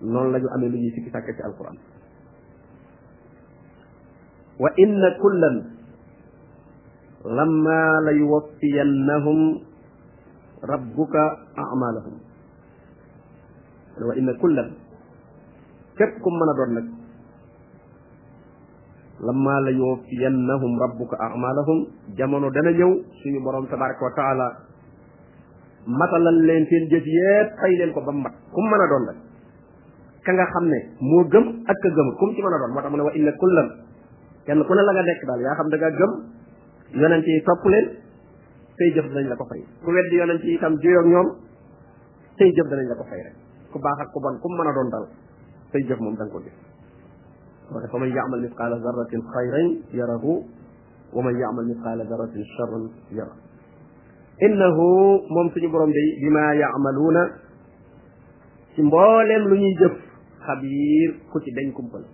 la 0.00 0.38
ñu 0.40 0.48
amee 0.54 0.68
lu 0.70 0.76
ñuy 0.78 0.92
ci 0.94 1.00
alquran 1.12 1.76
wa 4.58 4.70
inna 4.76 5.08
kullan 5.22 5.56
lamma 7.36 7.80
la 8.06 8.12
yuwaffiyannahum 8.12 9.38
rabbuka 10.62 11.22
amalahum 11.56 12.16
wa 14.08 14.14
inna 14.16 14.32
kullan 14.40 14.68
képp 15.98 16.12
ku 16.22 16.30
doon 16.30 16.72
nag 16.76 16.86
lamma 19.26 19.54
la 19.66 19.70
yuwaffiyannahum 19.70 20.72
rabbuka 20.84 21.14
amalahum 21.24 21.78
jamono 22.16 22.48
dana 22.50 22.70
ñëw 22.78 22.92
suñu 23.22 23.38
borom 23.44 23.66
tabaraka 23.68 24.02
wa 24.08 24.12
taala 24.16 24.46
matalal 25.86 26.34
leen 26.44 26.66
seen 26.68 26.90
jëf 26.90 27.04
yépp 27.06 27.48
fay 27.62 27.76
leen 27.78 27.92
ko 27.94 28.00
ba 28.02 28.12
mu 28.12 28.20
mat 28.26 28.34
ku 28.50 28.60
mu 28.60 28.68
mën 28.70 28.80
a 28.82 28.86
doon 28.90 29.04
rek 29.06 29.18
ka 30.26 30.32
nga 30.34 30.46
xam 30.50 30.64
ne 30.66 30.78
moo 31.00 31.24
gëm 31.30 31.44
ak 31.70 31.76
ka 31.82 31.88
gëm 31.88 32.08
ku 32.18 32.26
ci 32.34 32.42
mën 32.42 32.54
a 32.54 32.58
doon 32.58 32.72
moo 32.74 32.82
tax 32.82 32.92
ne 32.92 33.02
wa 33.02 33.12
inna 33.14 33.32
kullan 33.38 33.68
kenn 34.46 34.64
ku 34.66 34.72
ne 34.74 34.82
la 34.82 34.92
nga 34.92 35.02
nekk 35.02 35.22
daal 35.26 35.40
yaa 35.40 35.54
xam 35.56 35.68
da 35.70 35.76
nga 35.76 35.90
gëm 35.90 36.12
yonent 37.00 37.26
yi 37.26 37.42
topp 37.46 37.62
leen 37.72 37.86
say 38.76 38.88
jëf 38.94 39.06
danañ 39.14 39.26
la 39.30 39.36
ko 39.36 39.44
fay 39.46 39.62
ku 39.84 39.90
weddi 39.94 40.14
yonent 40.20 40.42
yi 40.42 40.54
itam 40.58 40.74
juyoog 40.82 41.06
ñoom 41.06 41.28
say 42.36 42.50
jëf 42.50 42.66
danañ 42.68 42.86
la 42.90 42.94
ko 42.98 43.04
fay 43.06 43.22
ku 43.70 43.78
baax 43.78 43.98
ak 44.02 44.08
ku 44.10 44.18
bon 44.20 44.34
ku 44.42 44.46
mu 44.50 44.58
mën 44.58 44.68
a 44.68 44.72
doon 44.74 44.88
daal 44.90 45.06
say 45.70 45.82
jëf 45.86 45.98
moom 46.02 46.14
da 46.18 46.24
nga 46.26 46.32
ko 46.34 46.42
gis 46.42 46.58
moo 47.70 47.78
tax 47.80 47.90
fa 47.94 47.98
man 47.98 48.10
yaamal 48.10 48.40
misqaala 48.42 48.76
zarratin 48.82 49.22
xayran 49.32 49.68
yarahu 49.94 50.34
wa 51.14 51.20
man 51.22 51.34
yaamal 51.38 51.64
misqaala 51.70 52.02
zarratin 52.10 52.42
charran 52.56 52.86
yarahu 53.14 53.45
innahu 54.42 55.24
moom 55.32 55.46
suñu 55.54 55.68
borom 55.72 55.88
day 55.92 56.08
bi 56.20 56.28
ma 56.34 56.52
yaamaluuna 56.58 57.22
ci 58.74 58.82
mbooleem 58.82 59.48
lu 59.48 59.56
ñuy 59.56 59.74
jëf 59.80 59.94
xabiir 60.46 61.10
ku 61.32 61.40
ci 61.40 61.50
dañ 61.56 61.72
kumpal 61.72 62.04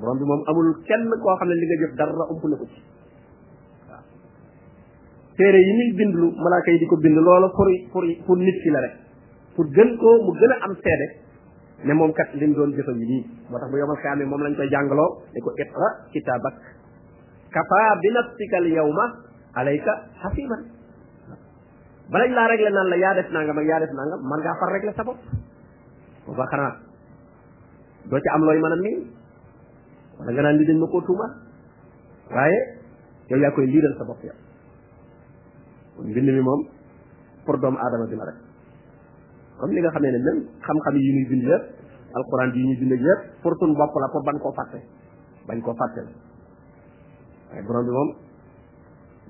borom 0.00 0.16
bi 0.18 0.24
moom 0.24 0.42
amul 0.48 0.68
kenn 0.88 1.04
koo 1.20 1.34
xam 1.36 1.48
ne 1.48 1.54
li 1.54 1.66
nga 1.68 1.76
jëf 1.84 1.92
dara 2.00 2.24
ump 2.32 2.42
na 2.48 2.56
ko 2.56 2.64
ci 2.72 2.80
waaw 5.42 5.60
yi 5.60 5.72
muy 5.78 5.90
bindlu 6.00 6.28
malaaka 6.32 6.70
yi 6.72 6.78
di 6.78 6.86
ko 6.86 6.96
bind 6.96 7.16
loola 7.18 7.48
pour 7.56 7.68
pour 7.92 8.04
pour 8.26 8.36
nit 8.36 8.58
ki 8.62 8.70
la 8.70 8.80
rek 8.80 8.94
pour 9.56 9.66
gën 9.68 9.90
koo 9.98 10.16
mu 10.24 10.30
gën 10.38 10.52
a 10.54 10.56
am 10.64 10.74
seede 10.82 11.06
ne 11.84 11.92
moom 11.92 12.12
kat 12.12 12.32
lim 12.40 12.52
doon 12.56 12.72
jëfal 12.72 12.96
yi 12.96 13.04
nii 13.12 13.24
moo 13.50 13.58
tax 13.60 13.68
bu 13.70 13.76
yomal 13.76 13.96
xayaamee 14.00 14.24
moom 14.32 14.40
lañ 14.44 14.54
koy 14.56 14.68
jàngaloo 14.72 15.10
ne 15.34 15.38
ko 15.44 15.50
iqra 15.60 15.88
kitaabak 16.12 16.54
kafa 17.52 17.80
bi 18.00 18.08
nafsika 18.16 18.56
al 18.62 18.66
yawma 18.76 19.04
alayka 19.60 19.92
hasiban 20.24 20.60
balañ 22.12 22.30
laa 22.36 22.48
régler 22.52 22.72
naan 22.76 22.88
la 22.92 22.96
yaa 23.00 23.14
def 23.16 23.28
nangam 23.32 23.56
ak 23.56 23.64
yaa 23.72 23.80
def 23.80 23.92
nangam 23.96 24.20
man 24.30 24.38
ngaa 24.44 24.56
far 24.60 24.70
régler 24.76 24.92
sa 24.94 25.02
bopp 25.08 25.18
booba 26.28 26.44
xanaa 26.52 26.72
doo 28.08 28.20
ci 28.20 28.28
am 28.28 28.42
looy 28.44 28.58
mën 28.60 28.72
a 28.72 28.76
miin 28.84 28.98
wala 30.20 30.30
nga 30.32 30.42
naan 30.44 30.56
li 30.60 30.64
dañ 30.68 30.76
ma 30.80 30.86
koo 30.92 31.00
tuuma 31.06 31.26
waaye 32.36 32.58
yow 33.32 33.38
yaa 33.42 33.54
koy 33.56 33.64
liiral 33.72 33.94
sa 33.98 34.04
bopp 34.08 34.20
yow 34.28 34.36
kon 35.96 36.04
mbind 36.12 36.28
mi 36.36 36.42
moom 36.48 36.60
pour 37.46 37.56
doomu 37.60 37.78
aadama 37.80 38.04
bi 38.10 38.16
la 38.20 38.24
rek 38.28 38.38
comme 39.58 39.72
li 39.74 39.80
nga 39.80 39.90
xamee 39.94 40.12
ne 40.14 40.20
même 40.26 40.40
xam-xam 40.68 40.94
yi 41.00 41.10
ñuy 41.16 41.26
bind 41.32 41.44
yëpp 41.50 41.64
alquran 42.18 42.48
yi 42.54 42.62
ñuy 42.68 42.76
bind 42.80 42.92
yëpp 43.08 43.20
pour 43.42 43.52
suñ 43.58 43.70
bopp 43.78 43.92
la 44.00 44.08
pour 44.12 44.22
ban 44.26 44.36
koo 44.42 44.52
fàtte 44.58 44.78
bañ 45.48 45.58
koo 45.64 45.74
fàtte 45.80 46.00
la 46.06 46.10
waaye 47.48 47.62
borom 47.66 47.84
bi 47.88 47.92
moom 47.96 48.10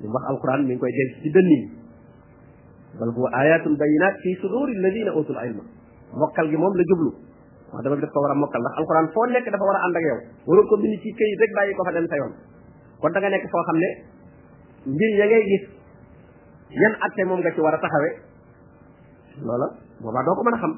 li 0.02 0.06
mu 0.10 0.14
wax 0.18 0.24
alquran 0.34 0.60
mi 0.66 0.72
ngi 0.74 0.78
koy 0.80 0.90
denc 0.98 1.14
ci 1.22 1.30
dënn 1.36 1.46
yi 1.54 1.81
bal 2.98 3.10
huwa 3.16 3.28
ayatun 3.32 3.72
bayinat 3.78 4.14
fi 4.22 4.30
suduri 4.42 4.76
alladina 4.76 5.10
utul 5.16 5.36
ilma 5.38 5.64
mokkal 6.12 6.44
gi 6.50 6.56
moom 6.58 6.74
la 6.76 6.84
jublu 6.90 7.08
wax 7.72 7.80
dama 7.84 7.96
def 7.96 8.10
ko 8.12 8.18
war 8.24 8.32
a 8.32 8.36
mokkal 8.40 8.60
ndax 8.60 8.74
alquran 8.80 9.06
foo 9.16 9.26
nekk 9.32 9.46
dafa 9.48 9.64
war 9.64 9.78
a 9.80 9.84
ànd 9.86 9.96
ak 9.96 10.04
yow 10.08 10.18
warul 10.46 10.66
ko 10.68 10.74
bind 10.76 10.94
ci 11.00 11.08
këyit 11.20 11.40
rek 11.44 11.52
bàyyi 11.56 11.74
ko 11.76 11.84
fa 11.88 11.92
dem 11.92 12.06
sa 12.08 12.16
kon 13.00 13.12
da 13.12 13.20
nekk 13.20 13.44
foo 13.52 13.62
xam 13.68 13.76
ne 13.82 13.88
mbir 14.92 15.10
ya 15.20 15.24
ngay 15.24 15.44
yan 16.82 16.92
atte 17.06 17.22
moom 17.24 17.40
nga 17.40 17.50
ci 17.52 17.60
war 17.60 17.74
a 17.74 17.80
taxawe 17.80 18.10
loola 19.40 19.66
boobaa 20.00 20.24
doo 20.26 20.34
ko 20.36 20.42
mën 20.44 20.54
a 20.54 20.58
xam 20.60 20.72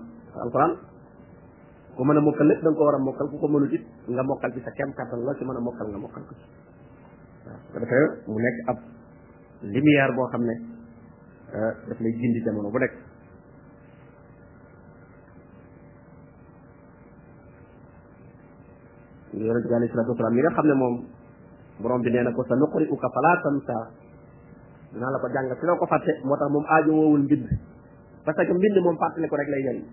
alquran 0.46 0.72
ku 1.96 2.04
mën 2.04 2.18
a 2.18 2.20
mokkal 2.20 2.46
lépp 2.46 2.62
da 2.62 2.70
ko 2.70 2.82
war 2.86 2.94
a 2.94 2.98
mokkal 2.98 3.26
ku 3.30 3.36
ko 3.42 3.48
mënut 3.48 3.72
it 3.74 3.84
nga 4.08 4.22
mokkal 4.22 4.50
ci 4.54 4.60
sa 4.62 4.70
kem 4.70 4.94
kattan 4.94 5.18
la 5.26 5.34
ci 5.34 5.42
mën 5.44 5.56
a 5.56 5.60
mokkal 5.60 5.86
nga 5.90 5.98
mokkal 5.98 6.22
ko 6.30 6.34
ci 6.38 6.46
mu 8.30 8.38
nekk 8.38 8.58
ab 8.70 8.78
lumière 9.66 10.12
boo 10.14 10.30
xam 10.30 10.42
ne 10.46 10.73
daf 11.54 11.98
lay 12.02 12.10
gindi 12.18 12.42
jamono 12.42 12.68
bu 12.70 12.78
nekk 12.82 12.94
yonente 19.38 19.68
bi 19.70 20.40
nga 20.42 20.54
xam 20.54 20.66
ne 20.66 20.74
moom 20.74 20.94
borom 21.80 22.02
bi 22.02 22.10
nee 22.10 22.22
na 22.22 22.34
ko 22.34 22.42
sa 22.44 22.58
nuqri 22.58 22.90
uka 22.90 23.08
fala 23.14 23.32
tansa 23.42 23.76
la 24.98 25.18
ko 25.22 25.26
jàng 25.30 25.46
si 25.58 25.66
la 25.66 25.78
ko 25.78 25.86
fàtte 25.86 26.12
moo 26.26 26.36
tax 26.36 26.50
moom 26.50 26.64
aajo 26.66 26.90
woowul 26.92 27.22
mbind 27.22 27.46
parce 28.24 28.42
que 28.46 28.52
mbind 28.54 28.76
moom 28.82 28.98
fàttali 28.98 29.28
ko 29.28 29.36
rek 29.36 29.48
lay 29.50 29.62
jariñ 29.62 29.84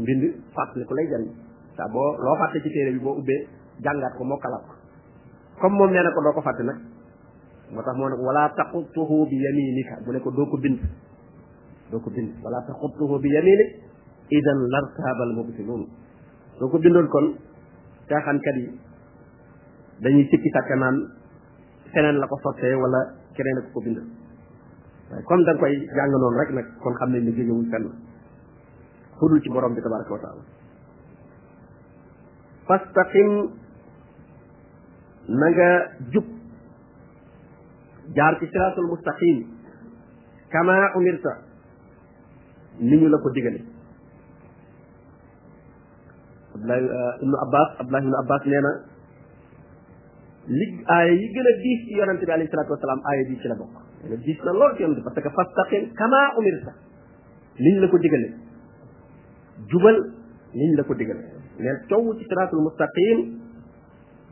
mbind 0.00 0.22
fàttali 0.56 0.84
ko 0.88 0.94
lay 0.96 1.06
jariñ 1.12 1.32
saa 1.76 1.88
boo 1.92 2.16
loo 2.16 2.36
fàtte 2.40 2.60
ci 2.62 2.68
téere 2.72 2.92
bi 2.96 3.04
boo 3.04 3.14
ubbee 3.20 3.48
jàngaat 3.84 4.16
ko 4.16 4.24
moo 4.24 4.38
kalaat 4.40 4.64
ko 4.68 4.74
comme 5.60 5.76
moom 5.76 5.90
nee 5.92 6.12
ko 6.14 6.20
doo 6.24 6.32
ko 6.32 6.40
fàtte 6.40 6.62
nag 6.64 6.80
moo 7.72 7.82
tax 7.82 7.96
moo 7.96 8.08
ne 8.08 8.16
wala 8.16 8.44
taqutuhu 8.56 9.26
bi 9.30 9.36
yaminika 9.38 9.96
bu 10.04 10.12
ne 10.12 10.20
ko 10.20 10.30
doo 10.30 10.46
ko 10.46 10.56
bind 10.58 10.78
doo 11.90 12.00
ko 12.00 12.10
bind 12.10 12.30
wala 12.42 12.58
taqutuhu 12.66 13.18
bi 13.22 13.28
yaminik 13.30 13.70
idan 14.30 14.58
lartaabal 14.72 15.32
mubtilun 15.36 15.86
doo 16.58 16.68
ko 16.68 16.78
bindoon 16.78 17.08
kon 17.08 17.26
caaxaankat 18.08 18.56
yi 18.56 18.68
dañuy 20.02 20.26
sikki 20.30 20.50
sàkka 20.50 20.76
naan 20.76 20.96
feneen 21.92 22.18
la 22.18 22.26
ko 22.26 22.36
sottee 22.42 22.74
wala 22.74 22.98
keneen 23.36 23.56
la 23.56 23.70
ko 23.74 23.80
bind 23.80 23.98
waaye 25.10 25.24
comme 25.24 25.44
da 25.44 25.54
koy 25.56 25.74
jàng 25.96 26.10
noonu 26.10 26.36
rek 26.38 26.50
nag 26.54 26.66
kon 26.82 26.94
xam 26.94 27.10
nañ 27.12 27.24
ne 27.24 27.30
jógewul 27.36 27.70
fenn 27.70 27.86
xudul 29.18 29.40
ci 29.42 29.48
borom 29.50 29.74
bi 29.74 29.80
tabaraka 29.82 30.12
wa 30.12 30.18
taala 30.24 30.42
fastaqim 32.66 33.30
jub 36.12 36.26
jaar 38.16 38.32
ci 38.40 38.46
siraatul 38.50 38.86
mustaqim 38.90 39.40
kama 40.54 40.76
umirta 40.98 41.30
ni 42.80 42.96
ñu 43.00 43.08
la 43.12 43.18
ko 43.26 43.30
digale 43.36 43.60
abdulahi 46.54 46.82
uh, 46.82 47.12
ibnu 47.24 47.36
abbas 47.46 47.68
abdulahi 47.82 48.04
ibnu 48.06 48.16
abbas 48.22 48.42
nee 48.52 48.60
na 48.66 48.72
li 50.58 50.66
aaya 50.96 51.12
yi 51.20 51.26
gën 51.36 51.46
a 51.46 51.52
diis 51.62 51.80
ci 51.88 51.94
yonente 52.00 52.26
bi 52.26 52.32
alayhi 52.32 52.50
salatu 52.54 52.74
wasalaam 52.76 53.00
aaya 53.10 53.22
bi 53.30 53.36
ci 53.42 53.48
la 53.48 53.54
bokk 53.54 53.74
nee 54.02 54.10
na 54.10 54.16
diis 54.26 54.38
na 54.48 54.52
lool 54.58 54.72
ci 54.76 54.82
yonente 54.82 55.02
parce 55.06 55.22
que 55.26 55.30
fastaqim 55.38 55.88
kama 56.02 56.20
umirta 56.38 56.72
niñ 57.66 57.78
la 57.84 57.88
ko 57.94 57.98
digale 57.98 58.28
jubal 59.70 59.98
niñ 60.62 60.74
la 60.76 60.82
ko 60.82 60.94
digale 60.94 61.22
neen 61.58 61.78
coow 61.88 62.18
ci 62.18 62.24
siraatul 62.24 62.64
mustaqim 62.66 63.18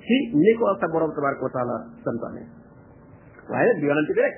ci 0.02 0.16
ni 0.34 0.52
ko 0.58 0.74
sa 0.80 0.86
borom 0.88 1.14
tabaraka 1.14 1.42
wa 1.46 1.52
taala 1.56 1.76
santaane 2.04 2.57
waaye 3.50 3.74
du 3.80 3.86
yonent 3.86 4.06
bi 4.12 4.20
rek 4.20 4.36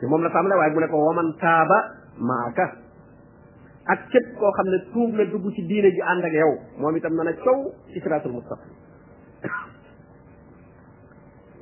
ci 0.00 0.06
moom 0.06 0.22
la 0.22 0.30
tàmbalee 0.30 0.56
waaye 0.58 0.72
mu 0.74 0.80
ne 0.80 0.86
ko 0.88 0.96
waman 1.06 1.32
taaba 1.40 1.78
maaka 2.30 2.64
ak 3.92 4.06
képp 4.10 4.36
koo 4.38 4.50
xam 4.52 4.66
ne 4.68 4.78
tuub 4.92 5.14
na 5.14 5.24
dugg 5.24 5.50
ci 5.54 5.62
diine 5.68 5.90
ji 5.90 6.00
ànd 6.02 6.24
ak 6.24 6.32
yow 6.32 6.52
moom 6.78 6.96
itam 6.96 7.12
mën 7.14 7.26
a 7.28 7.32
coow 7.34 7.72
ci 7.92 8.00
siraatul 8.00 8.32
mustaqim 8.32 8.72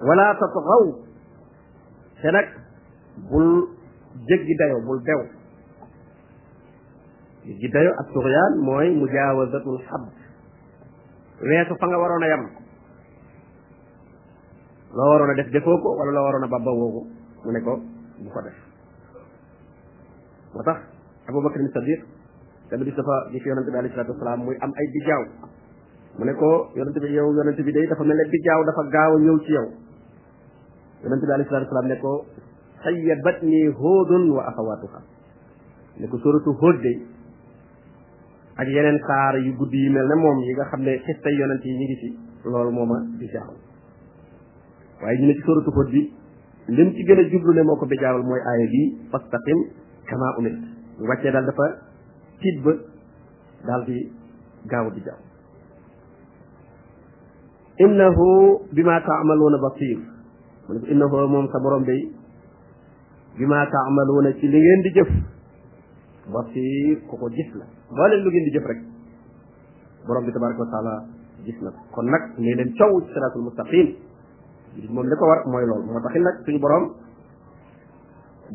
wala 0.09 0.35
tatxaw 0.35 0.87
te 2.23 2.31
nag 2.33 2.49
bul 3.31 3.69
jéggi 4.29 4.55
dayo 4.59 4.81
bul 4.87 5.01
dew 5.05 5.23
jéggi 7.45 7.69
dayo 7.73 7.91
ak 7.99 8.07
tuxyaan 8.13 8.55
mooy 8.65 8.91
mujaawazatul 8.95 9.79
xadd 9.89 10.07
weesu 11.41 11.75
fa 11.81 11.87
nga 11.87 11.99
waroon 11.99 12.23
a 12.23 12.27
yem 12.29 12.64
loo 14.95 15.11
waroon 15.11 15.31
a 15.31 15.35
def 15.35 15.51
defoo 15.51 15.75
ko 15.83 15.91
wala 15.99 16.11
loo 16.15 16.25
waroon 16.25 16.45
a 16.45 16.49
babba 16.51 16.71
woo 16.73 16.91
ko 16.95 17.01
mu 17.45 17.51
ne 17.51 17.61
ko 17.67 17.73
bu 18.23 18.29
ko 18.31 18.41
def 18.47 18.57
moo 20.55 20.63
tax 20.63 20.79
abubakar 21.29 21.61
ni 21.63 21.71
sadiq 21.75 22.01
te 22.71 22.77
bi 22.79 22.85
di 22.87 22.93
safa 22.95 23.17
di 23.35 23.39
fi 23.43 23.49
yonente 23.51 23.71
bi 23.71 23.77
alayhi 23.79 23.95
salatu 23.95 24.13
wasalaam 24.15 24.47
muy 24.47 24.57
am 24.63 24.71
ay 24.79 24.87
bijaaw 24.95 25.23
mu 26.19 26.25
ne 26.25 26.33
ko 26.39 26.71
yonente 26.79 26.99
bi 27.03 27.11
yow 27.11 27.27
yonente 27.35 27.63
bi 27.67 27.73
day 27.75 27.87
dafa 27.91 28.05
mel 28.07 28.17
ne 28.17 28.25
bijaaw 28.31 28.61
dafa 28.71 28.83
gaaw 28.95 29.13
a 29.19 29.39
ci 29.43 29.51
yow 29.51 29.67
yonente 31.03 31.25
bi 31.27 31.33
alayhi 31.35 31.51
salatu 31.51 31.71
wasalaam 31.75 31.89
ne 31.91 31.97
ko 32.01 32.13
sayyabat 32.87 33.43
ni 33.43 33.67
hóodun 33.75 34.31
wa 34.31 34.47
axawatuha 34.47 34.99
ne 35.99 36.07
ko 36.07 36.17
suratu 36.23 36.55
hóod 36.63 36.79
day 36.87 36.97
ak 38.63 38.69
yeneen 38.71 39.03
saar 39.03 39.43
yu 39.43 39.59
guddi 39.59 39.75
yu 39.75 39.91
mel 39.91 40.07
ne 40.07 40.15
moom 40.15 40.39
yi 40.39 40.55
nga 40.55 40.71
xam 40.71 40.87
ne 40.87 40.99
xistay 41.03 41.35
yonente 41.35 41.67
yi 41.67 41.75
ngi 41.83 41.97
ci 42.03 42.09
loolu 42.47 42.71
mooma 42.71 43.03
bijaaw 43.19 43.64
waaye 45.05 45.19
ñu 45.21 45.27
ne 45.27 45.35
ci 45.35 45.43
sóoratu 45.47 45.71
Hud 45.71 45.91
bi 45.93 46.01
lim 46.69 46.89
ci 46.97 47.03
gën 47.05 47.19
a 47.19 47.25
jublu 47.29 47.53
ne 47.53 47.61
moo 47.63 47.77
ko 47.77 47.85
mooy 48.27 48.41
aaya 48.51 48.67
bi 48.67 48.99
kama 50.09 50.35
umir 50.39 50.55
bu 50.99 51.05
daal 51.07 51.45
dafa 51.45 51.67
tiit 52.41 52.63
ba 52.65 52.73
daal 53.67 53.85
di 53.85 53.97
gaaw 54.71 54.89
di 54.91 55.01
jaaw 55.03 55.19
bima 58.73 59.01
taamaluuna 59.03 59.59
basir 59.65 59.97
mu 60.69 60.75
ne 60.75 60.81
ko 60.81 60.87
innahu 60.87 61.47
bima 63.37 63.67
taamaluuna 63.67 64.33
ci 64.39 64.47
li 64.49 64.59
ngeen 64.59 64.81
di 64.83 64.91
jëf 64.95 65.11
basir 66.33 66.99
ku 67.09 67.15
ko 67.19 67.29
gis 67.29 67.51
la 67.55 67.65
boo 67.91 68.07
leen 68.09 68.23
lu 68.23 68.31
ngeen 68.31 68.65
rek 68.67 68.81
borom 70.07 70.25
tabaraka 70.33 70.61
wa 70.63 70.69
taala 70.73 70.95
gis 71.45 71.57
kon 71.95 72.05
nag 72.07 72.39
ne 72.39 72.55
leen 72.55 72.73
coow 72.79 73.01
ci 73.03 73.09
siraatul 73.13 73.43
mustaqim 73.43 73.87
moom 74.89 75.07
li 75.07 75.15
ko 75.19 75.25
war 75.31 75.41
mooy 75.53 75.65
loolu 75.69 75.93
moo 75.95 76.01
taxit 76.05 76.23
nag 76.25 76.35
suñu 76.47 76.59
borom 76.59 76.85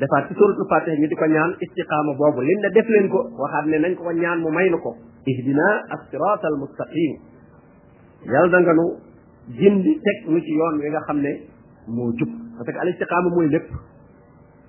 defaat 0.01 0.27
ci 0.27 0.33
suratul 0.35 0.67
fatiha 0.69 0.95
ñu 0.99 1.07
di 1.09 1.15
ko 1.15 1.25
ñaan 1.25 1.55
istiqaama 1.59 2.13
boobu 2.17 2.41
liñ 2.41 2.57
ne 2.63 2.69
def 2.75 2.87
leen 2.89 3.09
ko 3.09 3.19
waxaat 3.39 3.65
ne 3.67 3.77
nañ 3.79 3.95
ko 3.95 4.03
ko 4.03 4.11
ñaan 4.11 4.39
mu 4.41 4.49
may 4.51 4.69
nu 4.69 4.77
ko 4.77 4.95
ihdina 5.25 5.67
as-sirata 5.95 6.47
al-mustaqim 6.47 7.11
yàlla 8.31 8.49
da 8.51 8.59
nga 8.61 8.73
nu 8.73 8.85
jindi 9.59 9.99
teg 10.05 10.27
nu 10.29 10.39
ci 10.39 10.51
yoon 10.55 10.77
wi 10.79 10.89
nga 10.89 11.01
xam 11.07 11.17
ne 11.19 11.31
moo 11.87 12.11
jub 12.17 12.29
parce 12.57 12.71
que 12.73 12.79
al 12.81 12.89
istiqaama 12.89 13.29
mooy 13.29 13.47
lépp 13.49 13.69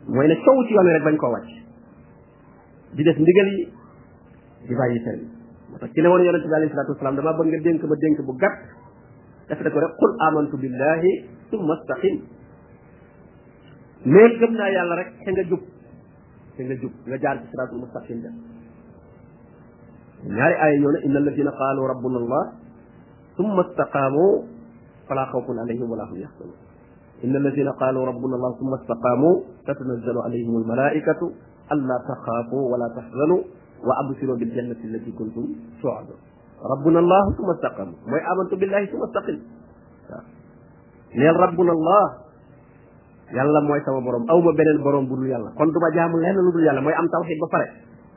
mooy 0.09 0.27
ne 0.29 0.35
coow 0.45 0.65
ci 0.67 0.73
yoon 0.75 0.87
wi 0.87 0.93
rek 0.93 1.03
bañ 1.05 1.17
koo 1.17 1.31
wàcc 1.33 1.51
di 2.95 3.03
def 3.03 3.19
ndigal 3.19 3.49
yi 3.55 3.63
di 4.69 4.75
bàyyi 4.75 5.01
tere 5.05 5.17
yi 5.19 5.31
moo 5.71 5.79
tax 5.79 5.91
ci 5.93 6.01
ne 6.01 6.09
woon 6.09 6.23
yonente 6.25 6.47
bi 6.49 6.55
alayhi 6.55 6.71
salatu 6.73 6.93
wasalaam 6.93 7.17
damaa 7.17 7.35
nga 7.45 7.59
dénk 7.63 7.83
ma 7.85 7.95
dénk 7.97 8.23
bu 8.27 8.33
gàtt 8.37 8.59
def 9.49 9.61
na 9.63 9.71
ko 9.71 9.79
rek 9.81 9.93
qul 9.99 10.13
amantu 10.27 10.57
billahi 10.57 11.39
ثم 11.51 11.71
استقم 11.73 12.19
ليه 14.07 14.31
كمنا 14.47 14.67
يا 14.75 14.81
الله 14.83 14.95
رك 15.03 15.11
كنا 15.27 15.43
جب 15.51 15.63
كنا 16.59 16.75
جب 16.83 16.93
نجار 17.11 17.37
بسرات 17.43 17.71
المستقيم 17.77 18.19
ده 18.25 18.31
نهاري 20.35 20.55
يعني 20.55 20.75
يونا 20.83 20.99
آية 20.99 21.07
إن 21.07 21.17
الذين 21.23 21.49
قالوا 21.63 21.85
ربنا 21.93 22.19
الله 22.23 22.43
ثم 23.39 23.57
استقاموا 23.61 24.33
فلا 25.09 25.25
خوف 25.33 25.47
عليهم 25.63 25.91
ولا 25.91 26.05
هم 26.05 26.17
يحزنون 26.17 26.57
إن 27.25 27.37
الذين 27.37 27.69
قالوا 27.69 28.07
ربنا 28.07 28.35
الله 28.39 28.51
ثم 28.61 28.73
استقاموا 28.81 29.33
تتنزل 29.67 30.17
عليهم 30.19 30.57
الملائكة 30.63 31.21
ألا 31.73 31.97
تخافوا 32.11 32.63
ولا 32.73 32.89
تحزنوا 32.97 33.41
وأبشروا 33.87 34.37
بالجنة 34.37 34.81
التي 34.85 35.13
كنتم 35.13 35.45
تعدون 35.83 36.21
ربنا 36.73 36.99
الله 36.99 37.23
ثم 37.37 37.49
استقاموا 37.57 37.97
ما 38.07 38.19
آمنت 38.33 38.53
بالله 38.55 38.87
ثم 38.87 39.03
استقم 39.09 39.39
neel 41.15 41.35
rabbuna 41.35 41.73
allah 41.75 42.05
yàlla 43.35 43.61
mooy 43.67 43.81
sama 43.83 44.01
borom 44.03 44.25
aw 44.31 44.39
ma 44.43 44.53
beneen 44.55 44.83
borom 44.83 45.07
bu 45.11 45.17
dul 45.19 45.27
yàlla 45.31 45.51
kon 45.59 45.67
du 45.71 45.79
ma 45.83 45.91
jaamu 45.95 46.19
lenn 46.23 46.37
lu 46.37 46.51
dul 46.55 46.65
yàlla 46.67 46.81
mooy 46.81 46.93
am 46.95 47.09
tawxid 47.11 47.39
ba 47.43 47.49
pare 47.57 47.67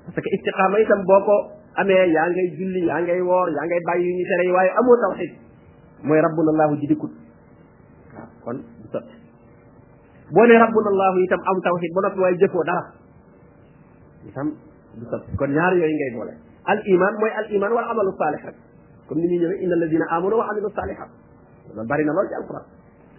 parce 0.05 0.19
que 0.21 0.29
istiqaama 0.37 0.77
itam 0.79 1.01
boo 1.05 1.21
ko 1.25 1.33
amee 1.81 2.07
yaa 2.15 2.27
ngay 2.29 2.47
julli 2.57 2.81
yaa 2.87 3.01
ngay 3.01 3.21
woor 3.21 3.47
yaa 3.49 3.65
ngay 3.65 3.81
bàyyi 3.89 4.05
yu 4.09 4.13
ñu 4.17 4.25
tere 4.29 4.43
yi 4.47 4.51
waaye 4.53 4.69
amoo 4.77 4.97
tawxid 5.05 5.31
mooy 6.05 6.19
rabbuna 6.21 6.49
allahu 6.53 6.73
ji 6.79 6.85
dikkut 6.91 7.11
waaw 8.45 8.57
kon 8.57 8.57
du 8.61 8.65
boo 10.33 10.45
ne 10.49 10.55
rabbuna 10.63 10.89
allahu 10.93 11.17
itam 11.25 11.41
am 11.49 11.57
tawxid 11.65 11.89
ba 11.95 11.99
noppi 12.07 12.19
waaye 12.23 12.35
jëfoo 12.41 12.63
dara 12.69 12.83
itam 14.29 14.47
du 14.99 15.05
sotti 15.09 15.27
kon 15.39 15.49
ñaar 15.57 15.71
yooyu 15.81 15.95
ngay 15.97 16.11
boole 16.17 16.33
al 16.71 16.79
iman 16.93 17.13
mooy 17.19 17.31
al 17.41 17.45
wal 17.73 17.85
amalu 17.89 18.11
saalih 18.21 18.41
rek 18.45 18.57
comme 19.09 19.21
ni 19.21 19.27
ñuy 19.41 19.55
ñëwee 19.65 21.05
bari 21.89 22.03
na 22.05 22.13
lool 22.13 22.27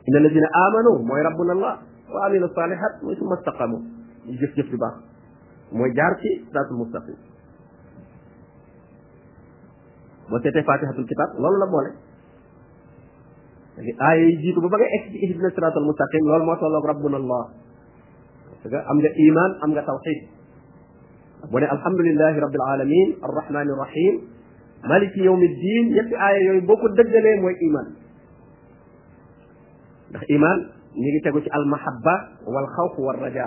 inna 0.07 0.19
alladina 0.19 0.49
amanu 0.67 0.91
mooy 1.09 1.23
rabbuna 1.27 1.53
allah 1.57 1.75
wa 2.15 2.27
amila 2.29 2.49
salihat 2.57 2.93
mooy 3.03 3.17
summa 3.19 3.37
staqamu 3.41 3.79
ñu 4.27 4.33
jëf-jëf 4.41 4.69
ju 4.73 4.77
baax 4.81 4.95
mooy 5.77 5.91
jaar 5.97 6.13
ci 6.21 6.29
siraatul 6.49 6.77
mustaqim 6.83 7.17
boo 10.31 10.39
seetee 10.45 10.63
fatihatul 10.65 11.09
kitab 11.09 11.29
loolu 11.43 11.59
la 11.63 11.67
boole 11.73 11.91
léegi 13.77 13.93
aaya 14.01 14.25
yi 14.29 14.37
jiitu 14.45 14.61
ba 14.61 14.69
ba 14.69 14.77
nga 14.79 14.89
egg 15.01 15.05
ci 15.13 15.19
ihdina 15.25 15.51
siraatal 15.51 15.85
mustaqim 15.89 16.23
loolu 16.29 16.45
moo 16.45 16.57
tolloog 16.61 16.85
rabbuna 16.91 17.17
allah 17.17 17.43
parce 18.51 18.69
que 18.69 18.77
am 18.93 18.97
nga 19.01 19.09
iman 19.29 19.51
am 19.63 19.71
nga 19.73 19.83
tawxid 19.89 20.21
bu 21.51 21.57
ne 21.61 21.65
alhamdulilahi 21.67 22.39
rabbil 22.45 22.65
alamin 22.69 23.09
arrahmani 23.25 23.73
rahim 23.83 24.15
maliki 24.89 25.25
yawmi 25.25 25.49
ddin 25.49 25.87
yépp 25.97 26.13
aaya 26.13 26.41
yooyu 26.53 26.63
boo 26.69 26.77
ko 26.77 26.89
dëggalee 26.93 27.41
mooy 27.41 27.57
iman 27.73 28.04
ndax 30.11 30.25
iman 30.37 30.59
ñu 30.95 31.09
ngi 31.11 31.21
tegu 31.25 31.41
ci 31.41 31.49
almahabba 31.57 32.15
wal 32.55 32.69
xawf 32.77 32.99
wal 33.07 33.19
raja 33.25 33.47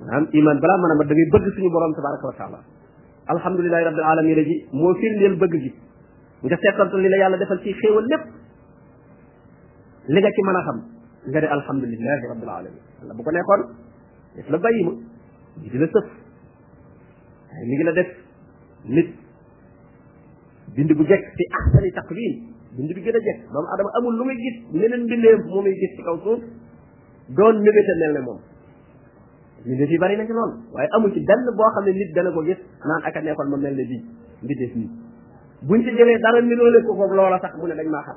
maanaam 0.00 0.24
iman 0.40 0.56
balaa 0.62 0.78
ma 0.82 0.86
a 0.92 0.94
ma 0.98 1.04
da 1.08 1.14
ngay 1.14 1.28
bëgg 1.32 1.46
ñu 1.62 1.70
borom 1.72 1.92
tabaraka 1.96 2.26
wa 2.30 2.34
taala 2.40 2.58
alhamdulilahi 3.34 3.84
rabbil 3.88 4.06
alamin 4.12 4.36
la 4.38 4.42
ji 4.44 4.56
moo 4.72 4.94
firndeel 4.94 5.36
bëgg 5.40 5.54
gi 5.64 5.72
nga 6.46 6.56
seetantal 6.56 7.00
li 7.00 7.08
la 7.08 7.16
yàlla 7.16 7.36
defal 7.38 7.58
ci 7.62 7.72
xéewal 7.80 8.04
lépp 8.12 8.24
li 10.08 10.18
nga 10.20 10.30
ci 10.36 10.40
mën 10.42 10.56
a 10.56 10.62
xam 10.66 10.78
nga 11.28 11.40
ne 11.40 11.46
alhamdulilahi 11.56 12.26
rabbil 12.32 12.48
alamin 12.50 12.82
wala 13.02 13.14
bu 13.14 13.22
ko 13.22 13.30
nekkoon 13.30 13.60
def 14.36 14.48
la 14.50 14.58
bàyyi 14.58 14.80
ma 14.86 14.92
ñi 15.60 15.68
di 15.70 15.78
la 15.78 15.86
sëf 15.86 16.06
waaye 17.50 17.64
mi 17.78 17.82
la 17.84 17.92
def 17.92 18.10
nit 18.84 19.08
bind 20.76 20.92
bu 20.96 21.04
jekk 21.04 21.22
ci 21.36 21.44
ahsani 21.58 21.90
taqwim 21.98 22.56
bind 22.76 22.92
bi 22.92 23.00
gën 23.06 23.16
a 23.16 23.18
jekk 23.18 23.46
amul 23.98 24.16
lu 24.18 24.24
muy 24.24 24.36
gis 24.36 24.56
leneen 24.72 25.44
moo 25.48 25.62
muy 25.62 25.72
gis 25.74 25.90
ci 25.96 26.02
kaw 26.02 26.16
suuf 26.24 26.40
doon 27.38 27.62
mébéta 27.62 27.92
mel 28.02 28.12
ne 28.12 28.20
moom 28.26 28.38
mbindeef 29.64 29.90
yi 29.90 29.98
bari 29.98 30.16
na 30.16 30.26
ci 30.26 30.32
lool 30.32 30.52
waaye 30.74 30.88
amul 30.96 31.12
ci 31.12 31.20
benn 31.24 31.44
boo 31.56 31.66
xam 31.74 31.84
ne 31.84 31.90
nit 31.92 32.12
dana 32.14 32.30
ko 32.32 32.42
gis 32.44 32.58
naan 32.84 33.02
aka 33.08 33.20
nekkoon 33.20 33.48
ma 33.50 33.56
mel 33.56 33.74
ne 33.74 33.84
bii 33.88 34.04
mbindeef 34.42 34.74
nii 34.76 34.88
buñ 35.68 35.80
ci 35.84 35.90
jëlee 35.96 36.18
dara 36.20 36.40
niroole 36.42 36.82
ko 36.84 36.92
foofu 36.94 37.14
loola 37.14 37.38
sax 37.40 37.54
mu 37.56 37.66
ne 37.66 37.74
dañ 37.74 37.88
maa 37.88 38.02
xam 38.04 38.16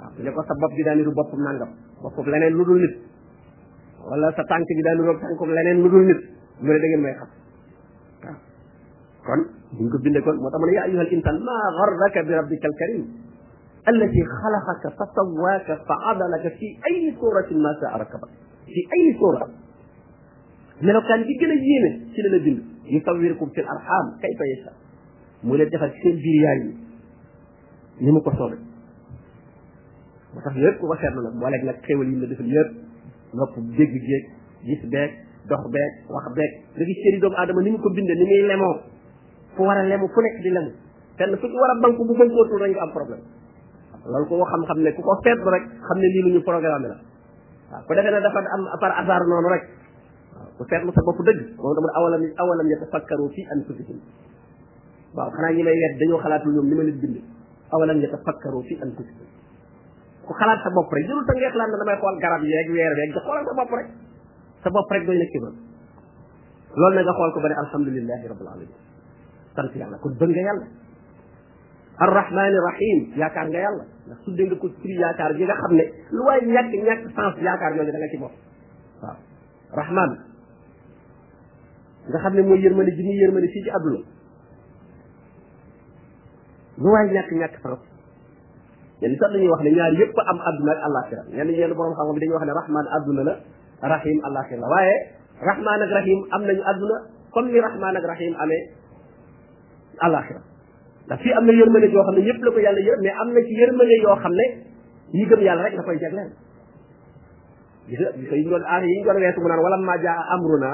waaw 0.00 0.10
bu 0.16 0.22
ne 0.22 0.30
ko 0.34 0.42
sa 0.42 0.54
bopp 0.60 0.74
bi 0.76 0.82
daa 0.82 0.94
niru 0.94 1.12
boppam 1.12 1.40
nangam 1.46 1.70
boppam 2.02 2.26
leneen 2.26 2.52
lu 2.54 2.64
dul 2.64 2.78
nit 2.80 2.94
wala 4.10 4.32
sa 4.34 4.42
tànk 4.44 4.66
bi 4.66 4.82
daa 4.82 4.94
niru 4.94 5.18
tànkum 5.20 5.48
leneen 5.50 5.82
lu 5.82 5.88
dul 5.88 6.04
nit 6.10 6.20
mu 6.58 6.72
ne 6.72 6.78
da 6.78 6.86
ma 6.96 7.02
may 7.06 7.14
xam 7.18 7.28
kon 9.26 9.40
buñ 9.78 9.88
ko 9.90 9.98
bindee 10.02 10.22
kon 10.22 10.36
moo 10.42 10.50
tax 10.50 10.60
mu 10.60 10.66
ne 10.66 10.72
yaa 10.72 10.84
ayyuhal 10.88 11.12
insan 11.12 11.36
maa 11.46 11.66
garraka 11.78 12.20
bi 12.26 12.32
rabbikal 12.34 12.74
karim 12.80 13.29
الذي 13.88 14.22
خلقك 14.24 14.94
فسواك 14.96 15.66
فعدلك 15.88 16.54
في 16.58 16.66
اي 16.90 17.14
صوره 17.20 17.46
ما 17.50 17.72
شاء 17.80 17.98
ركبك 18.00 18.28
في 18.66 18.80
اي 18.96 19.18
صوره 19.20 19.48
من 20.82 20.88
لو 20.92 21.00
كان 21.00 21.24
ديكنا 21.26 21.54
جينا 21.54 22.14
سينا 22.16 22.36
نبيل 22.36 22.62
يصوركم 22.86 23.46
في 23.48 23.60
الارحام 23.60 24.04
كيف 24.22 24.40
يشاء 24.58 24.72
مولا 25.44 25.64
دخل 25.64 25.90
سين 26.02 26.16
برياني 26.16 26.74
نيما 28.00 28.20
كو 28.20 28.30
صوبي 28.30 28.56
وصاف 30.36 30.56
ييب 30.56 30.74
كو 30.80 30.92
وخيرنا 30.92 31.20
لك 31.20 31.34
مولاك 31.36 31.64
لك 31.64 31.86
خيول 31.86 32.12
يما 32.12 32.26
ديفل 32.26 32.52
ييب 32.56 32.66
نوب 33.34 33.72
ديغ 33.76 33.86
ديغ 34.06 34.22
جيس 34.68 34.80
بيك 34.92 35.10
دوخ 35.48 35.62
بيك 35.74 35.94
واخ 36.12 36.26
بيك 36.36 36.52
ديك 36.76 36.96
سيري 37.04 37.18
دوم 37.20 37.32
ادم 37.36 37.60
نيما 37.60 37.78
كو 37.82 37.88
بيند 37.94 38.10
نيمي 38.20 38.48
ليمو 38.48 38.72
فو 39.56 39.62
ورا 39.68 39.82
ليمو 39.82 40.06
فو 40.14 40.20
نيك 40.24 40.42
دي 40.44 40.50
ليمو 40.50 40.70
كان 41.18 41.28
سوتو 41.42 41.56
ورا 41.62 41.74
بانكو 41.82 42.02
بو 42.08 42.14
فنكو 42.18 42.42
تو 42.50 42.56
رانغ 42.62 42.78
ام 42.84 42.92
بروبليم 42.94 43.24
lan 44.06 44.22
ko 44.24 44.34
xam-xam 44.48 44.78
ne 44.80 44.90
ku 44.96 45.00
ko 45.04 45.12
seetlu 45.20 45.48
rek 45.52 45.64
xam 45.84 45.96
ne 46.00 46.06
nii 46.08 46.22
lu 46.24 46.30
ñu 46.34 46.40
programme 46.40 46.88
la 46.88 46.96
waaw 47.70 47.82
ku 47.84 47.92
defee 47.94 48.12
ne 48.14 48.20
dafa 48.24 48.40
am 48.48 48.62
par 48.80 48.92
hasard 48.96 49.26
noonu 49.28 49.48
rek 49.52 49.64
waaw 50.32 50.50
ku 50.56 50.62
seetlu 50.64 50.90
sa 50.96 51.00
bopp 51.04 51.20
dëgg 51.28 51.38
moom 51.60 51.72
dama 51.76 51.88
awalam 52.00 52.22
awalam 52.42 52.66
yatafakkaru 52.72 53.28
fi 53.36 53.40
anfusihim 53.52 53.98
waaw 55.16 55.28
xanaa 55.36 55.52
ñi 55.52 55.62
may 55.62 55.76
wet 55.84 55.94
dañoo 56.00 56.18
xalaatul 56.24 56.52
ñoom 56.56 56.66
li 56.70 56.74
ma 56.78 56.82
leen 56.88 56.98
bind 57.00 57.16
awalam 57.76 57.96
yatafakkaru 58.00 58.60
fi 58.68 58.74
anfusihim 58.84 59.28
ku 60.24 60.32
xalaat 60.32 60.60
sa 60.64 60.70
bopp 60.72 60.88
rek 60.94 61.04
jërul 61.04 61.24
ta 61.28 61.32
ngeex 61.36 61.54
laan 61.60 61.68
na 61.70 61.76
damay 61.84 61.96
xool 62.00 62.16
garab 62.24 62.40
yeeg 62.48 62.68
weer 62.72 62.92
yeeg 62.96 63.10
da 63.14 63.20
xoolal 63.20 63.44
sa 63.44 63.52
bopp 63.60 63.72
rek 63.76 63.86
sa 64.64 64.68
bopp 64.72 64.88
rek 64.96 65.02
doy 65.04 65.16
na 65.20 65.26
kibar 65.32 65.52
loolu 66.80 66.94
na 66.96 67.02
nga 67.04 67.12
xool 67.20 67.30
ko 67.34 67.38
ba 67.44 67.48
ne 67.52 67.56
alhamdulilahi 67.64 68.24
rabbil 68.32 68.48
alamin 68.52 68.70
sant 69.54 69.72
yàlla 69.76 69.96
kon 70.02 70.12
bëgg 70.20 70.32
nga 70.40 70.48
yàlla 70.48 70.68
الرحمن 72.02 72.48
الرحيم 72.58 72.98
يا 73.20 73.28
كارغا 73.28 73.56
يالا 73.60 73.84
دا 74.08 74.14
سود 74.24 74.36
ديغ 74.36 74.54
كو 74.56 74.68
سري 74.80 74.94
يا 75.00 75.12
كار 75.12 75.32
جيغا 75.36 75.54
خامني 75.60 75.84
لو 76.16 76.24
واي 76.28 76.46
نياك 76.48 76.64
نياك 76.80 77.00
سانس 77.16 77.36
يا 77.48 77.54
كار 77.60 77.76
يولي 77.76 77.92
داغا 77.92 78.08
سي 78.12 78.16
بوف 78.16 78.32
رحمان 79.80 80.10
دا 82.12 82.18
خامني 82.22 82.42
مو 82.48 82.54
ييرمالي 82.56 82.90
جيني 82.96 83.12
ييرمالي 83.20 83.48
سي 83.54 83.60
جي 83.64 83.70
ادلو 83.76 83.98
لو 86.82 86.88
واي 86.94 87.04
نياك 87.12 87.28
نياك 87.36 87.54
فرص 87.64 87.82
يعني 89.02 89.14
سان 89.20 89.30
ني 89.40 89.46
واخني 89.52 89.70
نيار 89.70 89.92
ييب 90.00 90.12
ام 90.30 90.38
ادنا 90.50 90.72
ak 90.76 90.82
الاخره 90.88 91.22
يعني 91.36 91.52
يالا 91.52 91.74
بروم 91.76 91.94
خامو 92.00 92.18
دي 92.18 92.28
واخني 92.32 92.52
رحمان 92.60 92.84
ادنا 92.96 93.20
لا 93.28 93.34
رحيم 93.94 94.18
الاخره 94.26 94.64
واي 94.72 94.90
رحمان 95.50 95.80
ak 95.86 95.90
رحيم 95.98 96.18
ام 96.36 96.42
نيو 96.48 96.62
ادنا 96.72 96.96
كوم 97.34 97.44
ني 97.52 97.58
رحمان 97.60 97.92
ak 98.00 98.04
رحيم 98.12 98.32
امي 98.44 98.58
ndax 101.10 101.22
fii 101.26 101.32
am 101.34 101.44
na 101.46 101.52
yërmande 101.52 101.88
yoo 101.92 102.02
xam 102.06 102.14
ne 102.14 102.22
ñëpp 102.22 102.40
la 102.46 102.50
ko 102.54 102.58
yàlla 102.62 102.80
yërëm 102.86 103.02
mais 103.02 103.14
am 103.22 103.28
na 103.34 103.40
ci 103.42 103.52
yërmande 103.60 103.94
yoo 104.02 104.14
xam 104.22 104.32
ne 104.38 104.44
ñi 105.14 105.26
gëm 105.28 105.40
yàlla 105.42 105.62
rek 105.66 105.74
la 105.74 105.82
koy 105.82 105.98
jagleel 105.98 106.30
gis 107.88 107.98
nga 107.98 108.36
yi 108.36 108.44
ñu 108.44 108.50
doon 108.50 108.62
aar 108.70 108.84
yi 108.84 109.00
ñu 109.00 109.04
doon 109.04 109.16
weesu 109.18 109.40
mu 109.42 109.48
naan 109.50 109.58
wala 109.64 109.76
ma 109.78 109.96
jaa 110.00 110.22
amruna 110.34 110.70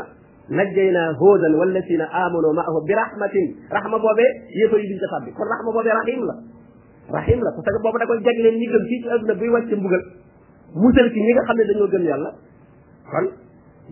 najjaynaa 0.50 1.14
huudan 1.20 1.54
wallazina 1.56 2.04
aamanu 2.12 2.52
maahu 2.58 2.84
bi 2.86 2.92
rahmatin 2.94 3.46
rahma 3.70 3.98
boobee 3.98 4.30
yéefar 4.58 4.78
yi 4.78 4.88
duñ 4.92 4.98
ca 5.00 5.08
tàbbi 5.14 5.32
kon 5.32 5.48
rahma 5.48 5.70
boobee 5.72 5.94
rahim 6.00 6.20
la 6.28 6.34
rahim 7.16 7.38
la 7.40 7.50
parce 7.52 7.72
que 7.72 7.82
boobu 7.82 7.98
da 7.98 8.06
koy 8.06 8.20
jagleel 8.22 8.56
ñi 8.60 8.66
gëm 8.68 8.84
fii 8.90 9.00
ci 9.02 9.08
adduna 9.08 9.34
buy 9.34 9.48
wàcc 9.48 9.72
mbugal 9.72 10.04
musal 10.74 11.08
ci 11.12 11.20
ñi 11.24 11.32
nga 11.32 11.42
xam 11.48 11.56
ne 11.56 11.64
dañoo 11.64 11.88
gëm 11.88 12.02
yàlla 12.04 12.30
kon 13.10 13.26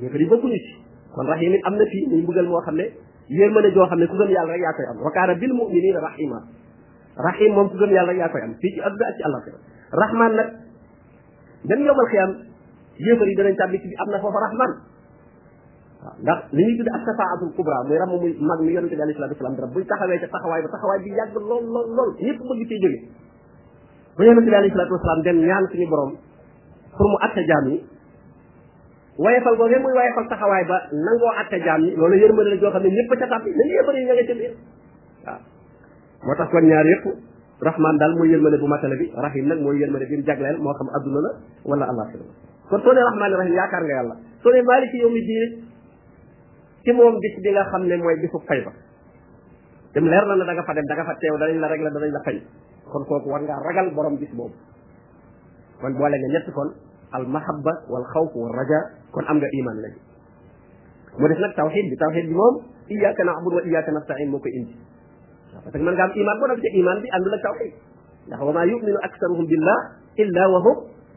yéefar 0.02 0.20
yi 0.20 0.26
bokkuñu 0.28 0.58
ci 0.68 0.72
kon 1.14 1.24
rahim 1.26 1.52
it 1.54 1.60
am 1.64 1.74
na 1.76 1.84
fii 1.86 2.04
muy 2.12 2.20
mbugal 2.22 2.44
moo 2.48 2.60
xam 2.60 2.76
ne 2.76 2.90
yërmande 3.28 3.70
joo 3.74 3.86
xam 3.88 3.98
ne 3.98 4.06
ku 4.06 4.16
gëm 4.16 4.30
yàlla 4.30 4.52
rek 4.52 4.60
yaa 4.62 4.76
koy 4.76 4.86
am 4.90 4.98
wa 5.02 5.10
kaana 5.10 5.34
bil 5.34 5.52
muminina 5.54 6.00
rahima 6.00 6.38
rahim 7.16 7.54
moom 7.54 7.68
ku 7.70 7.76
gëm 7.78 7.90
yàlla 7.90 8.12
rek 8.12 8.18
yaa 8.18 8.28
koy 8.28 8.40
am 8.42 8.54
fii 8.60 8.72
ci 8.74 8.80
adduna 8.84 9.06
ak 9.08 9.14
ci 9.16 9.22
àllaxira 9.24 9.56
rahman 10.02 10.32
nag 10.34 10.48
dan 11.70 11.80
yowmal 11.84 12.06
xiyam 12.10 12.30
yéefar 12.98 13.26
yi 13.28 13.34
danañ 13.36 13.54
tàbbi 13.56 13.78
ci 13.80 13.88
bi 13.88 13.94
am 13.96 14.10
na 14.10 14.18
foofa 14.20 14.38
rahman 14.46 14.72
waaw 16.04 16.16
ndax 16.22 16.38
li 16.52 16.62
ñuy 16.64 16.76
tudde 16.78 16.90
ak 16.94 17.02
safaatul 17.08 17.54
kubra 17.56 17.82
muy 17.88 17.96
ram 17.98 18.08
muy 18.10 18.36
mag 18.40 18.60
mi 18.60 18.72
yonente 18.74 18.94
bi 18.96 19.02
alayhi 19.02 19.16
salatu 19.16 19.34
wasalam 19.34 19.56
dara 19.56 19.72
buñ 19.72 19.84
taxawee 19.88 20.20
ca 20.20 20.28
taxawaay 20.28 21.00
bi 21.04 21.10
yàgg 21.16 21.34
lool 21.36 21.64
lool 21.64 21.88
lool 21.96 22.10
ñëpp 22.20 22.38
bëgg 22.50 22.68
cee 22.68 22.80
jóge 22.84 22.98
bu 24.16 24.22
yonente 24.22 24.50
bi 24.50 24.54
alayhi 24.56 24.74
salatu 24.76 24.92
wasalam 24.94 25.22
dem 25.24 25.36
ñaan 25.48 25.64
borom 25.88 26.12
pour 26.96 27.08
mu 27.08 27.16
atte 27.26 27.40
jaam 27.48 27.66
yi 27.72 27.80
wayefal 29.18 29.54
googee 29.56 29.78
muy 29.78 29.94
wayefal 29.94 30.26
taxawaay 30.26 30.64
ba 30.66 30.78
nangoo 30.90 31.30
atte 31.38 31.58
jaam 31.62 31.82
ñi 31.82 31.94
loolu 31.94 32.16
yërmande 32.18 32.50
la 32.54 32.58
joo 32.62 32.70
xam 32.74 32.82
ne 32.82 32.90
ñëpp 32.90 33.10
ca 33.14 33.26
tàbbi 33.30 33.50
nañ 33.54 33.66
yërmande 33.70 34.00
yi 34.00 34.06
ña 34.06 34.48
nga 35.22 35.38
moo 36.24 36.34
tax 36.38 36.48
kon 36.50 36.64
ñaar 36.66 36.86
yëpp 36.86 37.04
rahman 37.62 37.98
daal 37.98 38.14
mooy 38.18 38.28
yërmande 38.34 38.58
bu 38.58 38.66
matale 38.66 38.96
bi 38.98 39.06
rahim 39.14 39.46
nag 39.46 39.60
mooy 39.62 39.78
yërmande 39.78 40.06
bi 40.10 40.16
mu 40.18 40.24
jagleel 40.26 40.58
moo 40.58 40.74
xam 40.74 40.88
adduna 40.98 41.20
la 41.26 41.30
wala 41.64 41.84
alaxira 41.94 42.24
la 42.26 42.34
kon 42.70 42.80
soo 42.82 42.92
nee 42.94 43.04
rahmaani 43.10 43.34
rahim 43.38 43.54
yaakaar 43.54 43.82
nga 43.86 43.94
yàlla 43.98 44.14
soo 44.42 44.50
nee 44.52 44.62
maaliki 44.62 44.98
yawmi 44.98 45.20
diin 45.26 45.50
ci 46.84 46.90
moom 46.92 47.14
bis 47.22 47.34
bi 47.38 47.50
nga 47.54 47.64
xam 47.70 47.86
ne 47.86 47.94
mooy 47.96 48.16
bisu 48.18 48.38
fay 48.50 48.60
ba 48.66 48.72
dem 49.94 50.06
leer 50.10 50.26
na 50.26 50.34
ne 50.36 50.44
da 50.44 50.52
nga 50.58 50.64
fa 50.66 50.74
dem 50.74 50.86
da 50.90 51.04
fa 51.04 51.14
teew 51.22 51.38
danañ 51.38 51.58
la 51.62 51.70
la 51.70 51.90
danañ 51.90 52.10
la 52.10 52.20
fay 52.26 52.42
kon 52.90 53.04
kooku 53.06 53.30
war 53.30 53.40
ngaa 53.46 53.62
ragal 53.62 53.94
borom 53.94 54.18
bis 54.18 54.34
boobu 54.34 54.58
kon 55.80 55.92
boole 55.94 56.16
nga 56.18 56.28
ñett 56.34 56.50
al 57.14 57.26
mahabba 57.30 57.72
wal 57.92 58.04
xawf 58.12 58.30
wal 58.38 58.50
raja 58.58 58.78
kon 59.14 59.22
am 59.30 59.38
nga 59.42 59.46
iman 59.60 59.76
léegi 59.86 60.00
mu 61.18 61.26
def 61.30 61.38
nag 61.44 61.54
tawxid 61.58 61.86
bi 61.92 61.96
tawxid 62.00 62.26
bi 62.30 62.34
moom 62.34 62.56
iyyaka 62.90 63.22
na'budu 63.28 63.56
wa 63.62 63.62
iyyaka 63.70 63.90
nasta'in 63.96 64.28
moo 64.34 64.42
koy 64.42 64.50
indi 64.58 64.74
waaw 65.54 65.62
parce 65.66 65.78
que 65.78 65.78
mën 65.86 65.94
nga 65.94 66.02
am 66.02 66.10
iman 66.22 66.36
boo 66.42 66.48
defee 66.52 66.74
iman 66.82 66.98
bi 67.04 67.08
àndul 67.18 67.34
ak 67.38 67.42
tawxid 67.46 67.72
ndax 68.28 68.40
wa 68.42 68.52
maa 68.56 68.66
yuminu 68.66 68.98
aksaruhum 69.08 69.46
billah 69.52 69.80
illa 70.24 70.42
wa 70.54 70.58
hum 70.66 70.76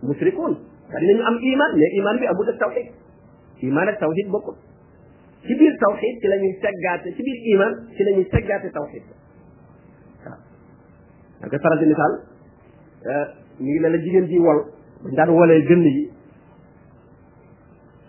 mushrikun 0.10 0.54
te 0.92 0.98
dinañu 1.02 1.24
am 1.32 1.38
iman 1.54 1.72
mais 1.82 1.94
iman 2.02 2.16
bi 2.22 2.26
amul 2.30 2.46
ak 2.54 2.58
tawxid 2.62 2.88
iman 3.68 3.86
ak 3.90 3.98
tawxid 4.04 4.28
bokkul 4.30 4.56
ci 5.48 5.54
biir 5.58 5.74
tawxid 5.82 6.16
ci 6.22 6.28
la 6.30 6.38
ñuy 6.44 6.54
seggaate 6.62 7.08
ci 7.18 7.22
biir 7.26 7.38
iman 7.56 7.72
ci 7.98 8.02
la 8.06 8.12
ñuy 8.16 8.28
seggaate 8.30 8.68
tawxid 8.78 9.04
waaw 10.30 10.38
da 11.42 11.46
nga 11.50 11.58
faral 11.66 11.80
di 11.82 11.86
misaal 11.92 12.14
ñu 13.66 13.66
ngi 13.74 13.80
ne 13.82 13.88
la 13.90 13.98
jigéen 13.98 14.28
ji 14.30 14.38
wol 14.46 14.77
daan 15.16 15.30
walee 15.32 15.62
gën 15.68 15.82
yi 15.88 15.94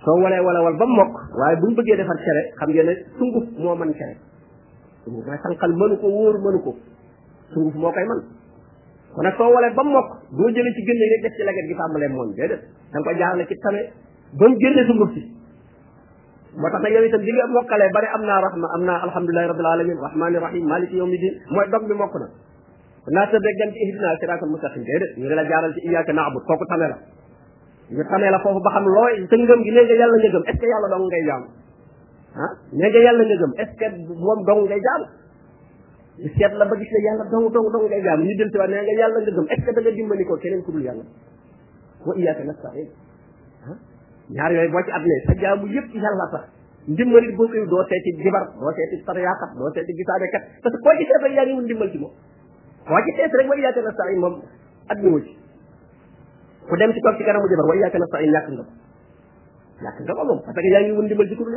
soo 0.05 0.17
walee 0.23 0.41
wala 0.47 0.63
wal 0.67 0.77
ba 0.81 0.87
mokk 0.87 1.15
waaye 1.41 1.57
bu 1.61 1.67
ñu 1.69 1.75
bëggee 1.79 1.97
defar 1.97 2.19
cere 2.25 2.43
xam 2.59 2.69
ngeen 2.71 2.87
ne 2.87 2.95
sunguf 3.19 3.45
moo 3.63 3.75
mën 3.77 3.93
cere 3.99 4.15
sunguf 5.05 5.25
mooy 5.79 5.97
ko 6.03 6.07
wóor 6.17 6.35
mënu 6.45 6.59
ko 6.65 6.71
moo 7.81 7.93
koy 7.95 8.05
man 8.11 8.21
kon 9.15 9.23
nag 9.25 9.35
soo 9.39 9.51
walee 9.55 9.75
ba 9.79 9.83
mokk 9.85 10.09
boo 10.37 10.51
jëlee 10.55 10.75
ci 10.75 10.83
gën 10.87 10.97
yi 11.01 11.09
rek 11.13 11.23
def 11.25 11.35
ci 11.39 11.43
leget 11.45 11.67
gi 11.69 11.75
tàmbalee 11.79 12.09
mooñ 12.17 12.29
déedéet 12.37 12.63
da 12.93 12.97
nga 13.01 13.05
ko 13.11 13.19
jaarale 13.19 13.47
ci 13.47 13.55
tame 13.63 13.81
ba 14.39 14.45
mu 14.49 14.57
génne 14.63 14.83
sunguf 14.89 15.11
si 15.15 15.23
moo 16.61 16.69
tax 16.73 16.81
nag 16.83 16.93
yow 16.95 17.03
itam 17.07 17.21
li 17.27 17.33
nga 17.33 17.47
mokkalee 17.55 17.91
bari 17.95 18.09
am 18.17 18.23
naa 18.29 18.41
rahma 18.47 18.67
am 18.75 18.83
naa 18.89 18.99
alhamdulilahi 19.07 19.47
rabbil 19.51 19.67
alamin 19.75 19.99
rahmani 20.07 20.39
rahim 20.47 20.65
maliki 20.73 20.97
yawmi 21.01 21.19
din 21.23 21.35
mooy 21.55 21.67
dog 21.73 21.85
mi 21.89 21.95
mokk 22.03 22.15
na 22.23 22.27
laa 23.17 23.27
sa 23.33 23.37
déggan 23.47 23.73
ci 23.75 23.79
ihdina 23.89 24.11
siraatal 24.21 24.49
mustaqim 24.53 24.83
déedéet 24.89 25.17
ñu 25.19 25.25
ngi 25.29 25.35
la 25.41 25.45
jaaral 25.51 25.73
ci 25.75 25.81
iyyaka 25.89 26.13
na'bud 26.13 26.45
kooku 26.49 26.65
tane 26.71 26.87
la 26.93 26.97
ñu 27.95 28.03
tane 28.11 28.29
la 28.31 28.39
foofu 28.39 28.61
ba 28.61 28.71
xam 28.75 28.85
looy 28.97 29.15
sa 29.31 29.37
ngëm 29.37 29.61
gi 29.65 29.71
nee 29.73 29.85
nga 29.89 29.97
yàlla 29.97 30.17
nga 30.19 30.31
gëm 30.33 30.43
est 30.45 30.53
ce 30.55 30.61
que 30.61 30.67
yàlla 30.69 30.89
dong 30.95 31.07
ngay 31.09 31.25
jaam 31.29 31.43
ah 32.45 32.53
nee 32.73 32.89
nga 32.93 33.01
yàlla 33.07 33.23
nga 33.25 33.37
gëm 33.43 33.53
est 33.63 33.71
ce 33.73 33.77
que 33.81 33.87
moom 34.25 34.41
dong 34.49 34.61
ngay 34.69 34.81
jaam 34.87 35.03
ñu 36.21 36.29
seet 36.37 36.53
la 36.53 36.65
ba 36.69 36.75
gis 36.77 36.91
ne 36.93 36.99
yàlla 37.09 37.25
dong 37.33 37.47
dong 37.55 37.67
dong 37.73 37.85
ngay 37.89 38.03
jaam 38.05 38.19
ñu 38.21 38.31
del 38.37 38.49
si 38.53 38.57
waa 38.61 38.67
nee 38.69 38.83
nga 38.85 38.95
yàlla 39.01 39.19
nga 39.25 39.33
gëm 39.37 39.47
est 39.55 39.61
ce 39.61 39.65
que 39.65 39.71
da 39.73 39.81
nga 39.81 39.91
dimbali 39.97 40.25
ko 40.29 40.35
keneen 40.37 40.63
ku 40.63 40.71
dul 40.73 40.83
yàlla 40.83 41.05
wa 42.05 42.13
iyyaka 42.15 42.45
nasta'in 42.45 42.89
ah 43.73 43.77
ñaar 44.37 44.53
yooyu 44.53 44.71
boo 44.71 44.83
ci 44.85 44.91
at 44.93 45.03
ne 45.09 45.17
sa 45.27 45.33
jaamu 45.43 45.65
yëpp 45.67 45.95
yàlla 45.97 46.27
sax 46.33 46.45
ndimbal 46.93 47.25
it 47.25 47.33
boo 47.37 47.49
koy 47.49 47.65
doo 47.73 47.85
seeti 47.89 48.13
jibar 48.23 48.45
doo 48.53 48.71
seeti 48.77 49.01
sariyaakat 49.05 49.51
doo 49.57 49.71
seeti 49.75 49.93
gisaanekat 49.97 50.43
parce 50.63 50.75
que 50.77 50.81
koo 50.85 50.93
ci 51.01 51.05
seetal 51.09 51.33
yaa 51.33 51.45
ngi 51.49 51.55
wul 51.57 51.65
ndimbal 51.65 51.89
ci 51.91 51.99
moom 52.05 52.13
waa 52.89 53.05
ci 53.05 53.11
tees 53.15 53.33
rek 53.39 53.47
wa 53.49 53.57
iyaaka 53.61 53.81
nastain 53.85 54.19
moom 54.19 54.35
ad 54.89 54.99
ñëwu 55.05 55.21
ci 55.21 55.33
ku 56.69 56.75
dem 56.77 56.91
ci 56.93 57.01
toog 57.05 57.17
ci 57.21 57.25
kanamu 57.25 57.49
jabar 57.53 57.67
wa 57.69 57.77
iyaaka 57.77 57.99
nastain 58.01 58.31
ñàkk 58.33 58.49
nga 58.49 59.93
ko 59.93 60.03
nga 60.03 60.15
ko 60.17 60.23
moom 60.25 60.41
parce 60.45 60.57
que 60.65 60.71
yaa 60.73 60.83
ngi 60.89 60.93
wun 60.97 61.07
dimbal 61.09 61.29
ci 61.29 61.37
kudul 61.37 61.55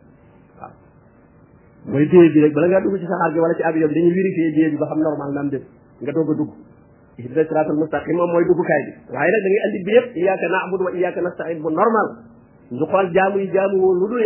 dée 1.87 2.29
bi 2.35 2.39
rek 2.43 2.53
bala 2.53 2.81
dugg 2.83 2.99
ci 2.99 3.07
gi 3.07 3.39
wala 3.39 3.55
ci 3.55 3.63
vérifier 3.63 4.51
dée 4.57 4.69
bi 4.71 4.77
ba 4.77 4.87
xam 4.91 4.99
normal 5.01 5.31
naam 5.33 5.49
def 5.49 5.63
nga 6.03 6.13
doog 6.13 6.35
dugg 6.37 6.51
ihdina 7.19 7.43
siratul 7.47 7.79
mustaqim 7.79 8.17
moom 8.19 8.31
mooy 8.35 8.45
duggukaay 8.51 8.83
bi 8.91 9.15
waaye 9.15 9.31
nag 9.31 9.43
da 9.43 9.49
ngay 9.49 9.63
andi 9.63 9.79
bi 10.11 10.23
yëpp 10.27 11.17
wa 11.17 11.23
nastain 11.27 11.59
bu 11.63 11.71
normal 11.71 12.07
ñu 12.73 12.85
xool 12.91 13.07
jaamu 13.15 13.39
jaamu 13.55 13.93
lu 13.95 14.07
dul 14.11 14.23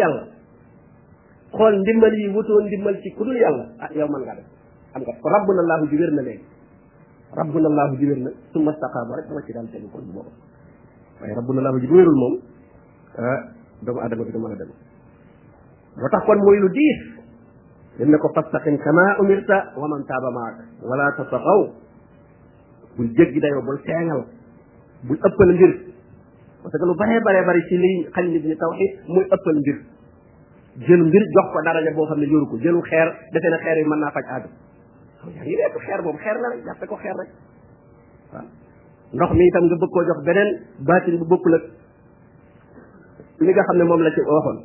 xool 1.53 1.75
ndimbal 1.85 2.15
yi 2.15 2.27
wutoo 2.35 2.61
ndimbal 2.67 2.99
ci 3.03 3.13
ku 3.15 3.23
dul 3.25 3.37
yàlla 3.37 3.65
ah 3.79 3.89
yow 3.95 4.09
mën 4.11 4.23
nga 4.27 4.35
def 4.35 4.47
am 4.97 5.03
nga 5.05 5.13
ko 5.23 5.27
rabbuna 5.29 5.61
allahu 5.63 5.87
ji 5.89 5.97
wér 5.97 6.11
na 6.13 6.23
léegi 6.23 6.45
rabbuna 7.37 7.69
allahu 7.71 7.95
ji 7.99 8.05
wér 8.09 8.19
na 8.19 8.31
summa 8.53 8.73
staqaama 8.75 9.17
rek 9.21 9.27
dama 9.31 9.43
ci 9.47 9.53
daal 9.53 9.69
tegu 9.71 9.89
kon 9.93 10.03
boobu 10.13 10.33
waaye 11.21 11.35
rabbuna 11.35 11.59
allahu 11.63 11.81
ji 11.81 11.87
bu 11.87 11.95
wérul 11.95 12.15
moom 12.19 12.35
ah 13.19 13.41
doomu 13.83 14.01
adama 14.01 14.25
bi 14.25 14.33
du 14.33 14.39
mën 14.39 14.53
a 14.53 14.57
dem 14.57 14.69
moo 15.97 16.09
tax 16.09 16.25
kon 16.27 16.37
mooy 16.39 16.59
lu 16.59 16.69
diis 16.71 17.01
lim 17.99 18.11
ne 18.11 18.19
ko 18.19 18.29
fastaqim 18.35 18.79
kama 18.79 19.17
umirta 19.21 19.73
wa 19.77 19.89
man 19.89 20.03
taaba 20.05 20.31
maak 20.31 20.55
wala 20.83 21.13
tatagaw 21.17 21.71
bul 22.97 23.13
jéggi 23.17 23.41
dayoo 23.41 23.63
bul 23.63 23.81
teengal 23.87 24.25
bul 25.07 25.17
ëppal 25.25 25.55
mbir 25.55 25.73
parce 26.63 26.73
que 26.81 26.85
lu 26.87 26.95
baree 26.97 27.21
baree 27.23 27.45
bari 27.47 27.63
ci 27.69 27.77
liy 27.77 28.11
xañ 28.13 28.27
nit 28.35 28.45
ñi 28.45 28.57
tawxid 28.57 28.91
muy 29.09 29.25
ëppal 29.31 29.57
mbir 29.63 29.81
jël 30.85 31.01
mbir 31.07 31.23
jox 31.35 31.53
ko 31.53 31.63
daraja 31.65 31.91
boo 31.97 32.05
xam 32.07 32.19
ne 32.21 32.27
yoru 32.27 32.47
ko 32.51 32.57
jëlu 32.61 32.81
xeer 32.89 33.09
defe 33.33 33.49
na 33.51 33.57
xeer 33.59 33.79
yi 33.79 33.85
mën 33.85 33.99
naa 34.01 34.11
faj 34.13 34.27
aaju 34.33 34.49
xam 35.23 35.31
yaa 35.37 35.45
ngi 35.45 35.57
nekk 35.57 35.79
xeer 35.87 36.03
boobu 36.05 36.19
xeer 36.19 36.37
la 36.37 36.49
rek 36.53 36.65
jàppe 36.67 36.87
ko 36.87 36.97
xeer 36.97 37.15
rek 37.17 37.31
waaw 38.33 38.47
ndox 39.13 39.31
mi 39.33 39.45
nga 39.49 39.77
koo 39.87 40.05
jox 40.05 40.19
beneen 40.27 40.49
baatin 40.87 41.19
bu 41.19 41.25
bokkul 41.27 41.55
li 43.41 43.51
nga 43.53 43.63
xam 43.63 43.77
ne 43.77 43.85
moom 43.85 44.03
la 44.03 44.11
ci 44.11 44.21
waxoon 44.21 44.59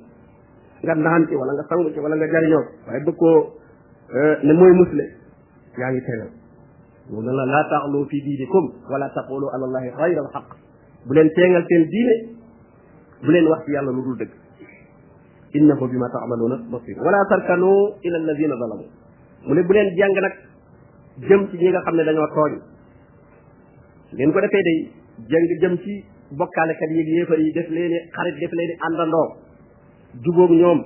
nga 0.84 0.96
naan 0.96 1.28
ci 1.28 1.36
wala 1.36 1.54
nga 1.54 1.64
sangu 1.70 1.90
ci 1.94 2.00
wala 2.00 2.16
nga 2.16 2.28
jariñoo 2.28 2.64
waaye 2.88 3.04
bëgg 3.06 3.16
koo 3.18 3.56
euh, 4.16 4.36
ne 4.44 4.54
mooy 4.54 4.72
musle 4.74 5.06
yaa 5.80 5.92
ngi 5.92 6.02
teelal 6.02 6.32
mu 7.10 7.22
ne 7.24 7.32
la 7.32 7.46
laa 7.46 7.70
taxlu 7.70 8.06
fi 8.06 8.20
diinikum 8.22 8.74
wala 8.90 9.08
taqulu 9.16 9.48
ala 9.56 9.64
allahi 9.68 9.90
xayra 9.96 10.22
alxaq 10.26 10.58
bu 11.08 11.14
leen 11.14 11.30
teengal 11.36 11.64
seen 11.70 11.86
diine 11.88 12.16
bu 13.24 13.32
leen 13.32 13.48
wax 13.48 13.64
ci 13.66 13.72
yàlla 13.72 13.92
lu 13.92 14.04
dul 14.04 14.18
dëgg 14.18 14.41
innahu 15.54 15.86
bima 15.88 16.08
ta'maluna 16.12 16.68
basir 16.72 16.96
wala 17.00 17.20
tarkanu 17.32 17.72
ila 18.02 18.18
alladhina 18.22 18.56
zalamu 18.62 18.86
mu 19.48 19.54
ne 19.56 19.62
bu 19.68 19.74
leen 19.74 19.90
jàng 19.98 20.16
nag 20.24 20.36
jëm 21.28 21.42
ci 21.52 21.58
ñi 21.58 21.70
nga 21.72 21.82
xam 21.86 21.96
ne 21.96 22.04
dañoo 22.04 22.28
tooñ 22.36 22.54
leen 24.16 24.32
ko 24.32 24.40
defee 24.40 24.64
day 24.68 24.78
jàng 25.30 25.46
jëm 25.62 25.74
ci 25.84 25.94
bokkaalekat 26.32 26.90
yi 26.90 27.02
yéefar 27.18 27.40
yi 27.40 27.52
def 27.52 27.70
leen 27.70 27.92
xarit 28.16 28.36
def 28.40 28.52
leen 28.54 28.72
àndandoo 28.88 29.28
jubóog 30.24 30.52
ñoom 30.52 30.80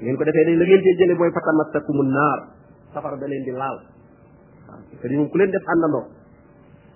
leen 0.00 0.16
ko 0.16 0.24
defee 0.24 0.44
day 0.44 0.56
la 0.56 0.64
ngeen 0.64 0.82
cee 0.82 0.96
jële 0.98 1.14
mooy 1.14 1.30
fatamassakumu 1.36 2.02
naar 2.08 2.38
safara 2.94 3.16
da 3.16 3.26
leen 3.26 3.42
di 3.44 3.50
laal 3.50 3.78
waaw 4.68 4.80
te 5.00 5.08
moom 5.16 5.28
ku 5.28 5.36
leen 5.36 5.50
def 5.50 5.64
àndandoo 5.74 6.04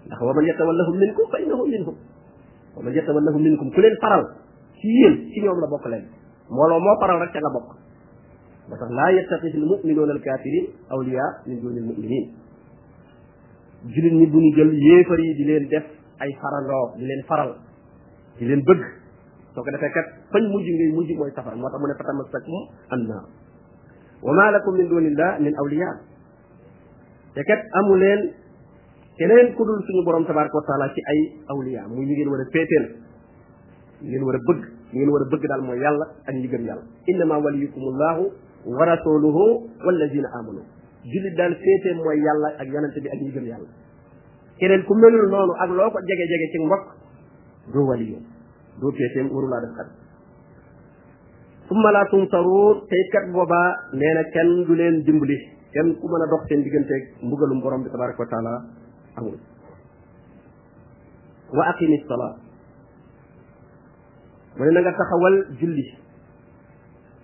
ndax 0.06 0.20
wa 0.22 0.32
man 0.32 0.44
yatawallahum 0.44 0.96
minkum 0.98 1.26
fa 1.30 1.36
innahum 1.38 1.68
minhum 1.68 1.96
wa 2.76 2.80
man 2.82 2.92
yatawallahum 2.94 3.42
minkum 3.42 3.68
ku 3.74 3.80
leen 3.80 3.94
faral 4.00 4.24
ci 4.80 4.88
yéen 4.88 5.14
ci 5.32 5.40
ñoom 5.44 5.60
la 5.60 5.66
bokk 5.68 5.86
leen 5.92 6.04
mbooloo 6.50 6.78
moo 6.80 6.96
faral 7.00 7.18
rek 7.20 7.32
ca 7.32 7.40
nga 7.42 7.50
bokk 7.54 7.70
ba 8.70 8.74
tax 8.78 8.90
laa 8.90 9.10
yattaxidil 9.14 9.66
muminuuna 9.66 10.12
alkafirin 10.16 10.66
awliya 10.90 11.26
min 11.46 11.60
duni 11.62 11.78
almuminin 11.82 12.24
jullit 13.90 14.14
ñi 14.18 14.26
bu 14.26 14.38
ñu 14.40 14.50
jël 14.56 14.70
yéefar 14.82 15.16
di 15.16 15.44
leen 15.44 15.66
def 15.68 15.86
ay 16.20 16.30
farandoo 16.42 16.96
di 16.98 17.04
leen 17.06 17.22
faral 17.28 17.50
di 18.38 18.44
leen 18.46 18.62
bëgg 18.66 18.82
soo 19.54 19.62
ko 19.64 19.70
defee 19.70 19.90
kat 19.94 20.06
fañ 20.32 20.42
mujj 20.52 20.66
ngay 20.70 20.90
mujj 20.98 21.08
mooy 21.18 21.30
safar 21.34 21.54
moo 21.56 21.68
tax 21.70 21.82
mu 22.14 22.22
ne 22.22 22.30
am 22.30 22.74
annaar 22.98 23.24
wa 24.22 24.32
ma 24.32 24.50
lakum 24.50 24.74
min 24.78 24.86
dunillah 24.88 25.38
min 25.40 25.54
awliya 25.62 25.90
te 27.34 27.42
kat 27.42 27.62
amu 27.78 27.96
leen 28.02 28.20
keneen 29.18 29.48
ku 29.54 29.62
dul 29.66 29.80
suñu 29.86 30.04
borom 30.04 30.24
tabaraka 30.26 30.56
wa 30.56 30.64
taala 30.66 30.92
ci 30.94 31.00
ay 31.10 31.20
awliya 31.52 31.82
muy 31.88 32.06
ñu 32.06 32.12
ngeen 32.14 32.28
war 32.28 32.40
a 32.40 32.44
féeteel 32.54 32.86
ñu 34.00 34.08
ngeen 34.08 34.24
war 34.28 34.34
a 34.38 34.40
bëgg 34.48 34.64
li 34.96 34.96
ngeen 35.04 35.10
war 35.12 35.22
a 35.22 35.24
bëgg 35.32 35.44
daal 35.48 35.62
mooy 35.62 35.78
yàlla 35.78 36.04
ak 36.28 36.34
ñi 36.34 36.48
gëm 36.48 36.64
yàlla 36.66 36.82
innama 37.12 37.36
waliyukumullahu 37.44 38.22
wa 38.78 38.84
rasuluhu 38.86 39.44
wallazina 39.84 40.28
amanu 40.38 40.60
jullit 41.12 41.34
daal 41.36 41.54
féetee 41.54 41.94
ak 42.60 42.68
yonente 42.68 42.98
yàlla 43.48 43.68
keneen 44.58 44.84
ku 44.86 44.94
melul 44.94 45.28
noonu 45.30 45.52
ak 45.62 45.70
loo 45.70 45.90
ko 45.90 45.98
jege-jege 46.00 46.46
ci 46.52 46.58
mbokk 46.64 46.84
doo 47.74 47.86
waliyu 47.86 48.18
doo 48.80 48.90
féetee 48.92 49.22
warulaa 49.34 49.60
def 49.60 49.74
kat 49.76 49.88
summa 51.68 51.92
laa 51.92 52.06
tunsaruun 52.10 52.86
tey 52.88 53.02
kat 53.12 53.30
boobaa 53.32 53.70
nee 53.92 54.14
na 54.14 54.22
kenn 54.34 54.64
du 54.66 54.74
leen 54.74 55.02
dimbali 55.04 55.36
kenn 55.72 55.94
ku 56.00 56.06
mën 56.08 56.22
a 56.24 56.26
dox 56.30 56.42
seen 56.48 56.62
digganteeg 56.62 57.02
mbugalum 57.22 57.60
borom 57.60 57.82
bi 57.84 57.90
tabaraka 57.90 58.22
wa 58.24 58.28
taala 58.32 58.52
amul 59.16 59.34
wa 61.58 61.64
aqimi 61.70 61.98
salaa 62.08 62.45
mu 64.56 64.64
ne 64.64 64.70
na 64.72 64.80
nga 64.82 64.92
taxawal 65.00 65.34
julli 65.60 65.84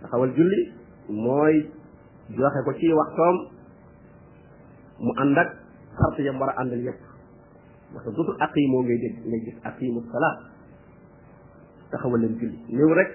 taxawal 0.05 0.29
julli 0.37 0.61
mooy 1.09 1.57
joxe 2.37 2.61
ko 2.67 2.71
ci 2.79 2.93
waxtoom 2.93 3.37
mu 5.03 5.13
ànd 5.23 5.37
ak 5.41 5.49
xart 5.97 6.17
yam 6.25 6.37
war 6.41 6.53
a 6.53 6.61
àndal 6.61 6.83
yépp 6.87 7.01
parce 7.93 8.05
que 8.05 8.11
dutul 8.21 8.37
aqi 8.47 8.69
moo 8.69 8.83
ngay 8.85 8.99
dégg 9.05 9.17
ngay 9.29 9.41
gis 9.49 9.57
aqimu 9.71 10.01
salaat 10.13 10.37
taxawal 11.93 12.21
leen 12.21 12.37
julli 12.41 12.59
néew 12.69 12.93
rek 13.01 13.11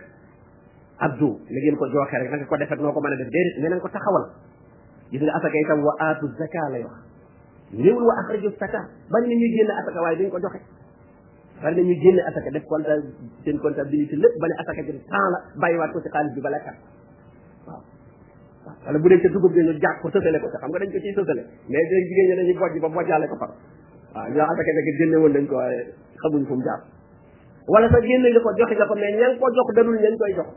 abdu 0.98 1.30
la 1.54 1.60
ngeen 1.62 1.78
ko 1.78 1.86
joxe 1.94 2.16
rek 2.22 2.30
na 2.34 2.38
nga 2.42 2.46
ko 2.50 2.58
def 2.58 2.72
ak 2.74 2.80
noo 2.82 2.94
ko 2.94 3.00
mën 3.06 3.14
a 3.14 3.18
def 3.22 3.30
déedéet 3.30 3.62
mais 3.62 3.70
na 3.70 3.76
nga 3.78 3.86
ko 3.86 3.90
taxawal 3.94 4.26
gis 5.14 5.22
nga 5.22 5.34
asaka 5.38 5.58
itam 5.62 5.84
wa 5.86 5.94
aatu 6.02 6.26
zaka 6.42 6.70
lay 6.74 6.84
wax 6.90 6.98
néewul 7.72 8.02
wa 8.10 8.14
axraju 8.22 8.50
zaka 8.60 8.82
bañ 9.14 9.24
ni 9.30 9.36
ñuy 9.38 9.52
génn 9.56 9.72
asaka 9.78 10.02
waaye 10.02 10.18
dañ 10.18 10.32
ko 10.34 10.40
joxe 10.42 10.60
bari 11.62 11.76
na 11.76 11.82
ñu 11.82 11.94
génne 12.02 12.20
asaka 12.30 12.50
def 12.54 12.66
compta 12.70 12.96
seen 13.44 13.58
comptabilité 13.60 14.16
lépp 14.16 14.38
ba 14.42 14.48
ne 14.50 14.54
asaka 14.62 14.84
ji 14.86 14.92
temps 14.94 15.18
la 15.32 15.42
bàyyiwaat 15.64 15.92
ko 15.94 16.02
ci 16.04 16.10
xaalis 16.14 16.34
bi 16.38 16.42
ba 16.42 16.50
lekkat 16.50 16.76
waaw 17.66 17.82
waaw 18.66 18.78
wala 18.86 19.00
bu 19.02 19.10
dee 19.10 19.18
ca 19.20 19.30
dugub 19.34 19.56
ñu 19.58 19.74
jàpp 19.82 20.02
ko 20.02 20.10
sësale 20.14 20.40
ko 20.42 20.48
te 20.54 20.58
xam 20.62 20.70
nga 20.70 20.80
dañ 20.84 20.90
ko 20.94 21.00
ciy 21.02 21.14
sësale 21.18 21.42
mais 21.74 21.90
dé 21.90 22.02
jigéen 22.06 22.30
ñi 22.30 22.36
dañuy 22.42 22.54
bojj 22.54 22.80
ba 22.82 22.88
bojjaale 22.94 23.28
ko 23.28 23.36
a 23.42 23.50
waaw 24.14 24.30
ñoo 24.30 24.42
asaka 24.46 24.72
nekk 24.74 24.98
génne 25.02 25.16
woon 25.18 25.34
dañ 25.34 25.46
ko 25.48 25.56
waaye 25.56 25.82
xamuñ 26.22 26.46
fu 26.46 26.54
mu 26.54 26.64
jaar 26.68 26.80
wala 27.68 27.90
sa 27.90 28.02
génne 28.06 28.30
nga 28.32 28.40
ko 28.46 28.50
joxe 28.56 28.76
nga 28.78 28.86
ko 28.86 28.94
mais 28.96 29.14
ña 29.18 29.28
ngi 29.34 29.40
ko 29.42 29.48
jox 29.58 29.68
danul 29.74 29.96
ña 29.98 30.10
ngi 30.14 30.18
koy 30.18 30.34
jox 30.38 30.48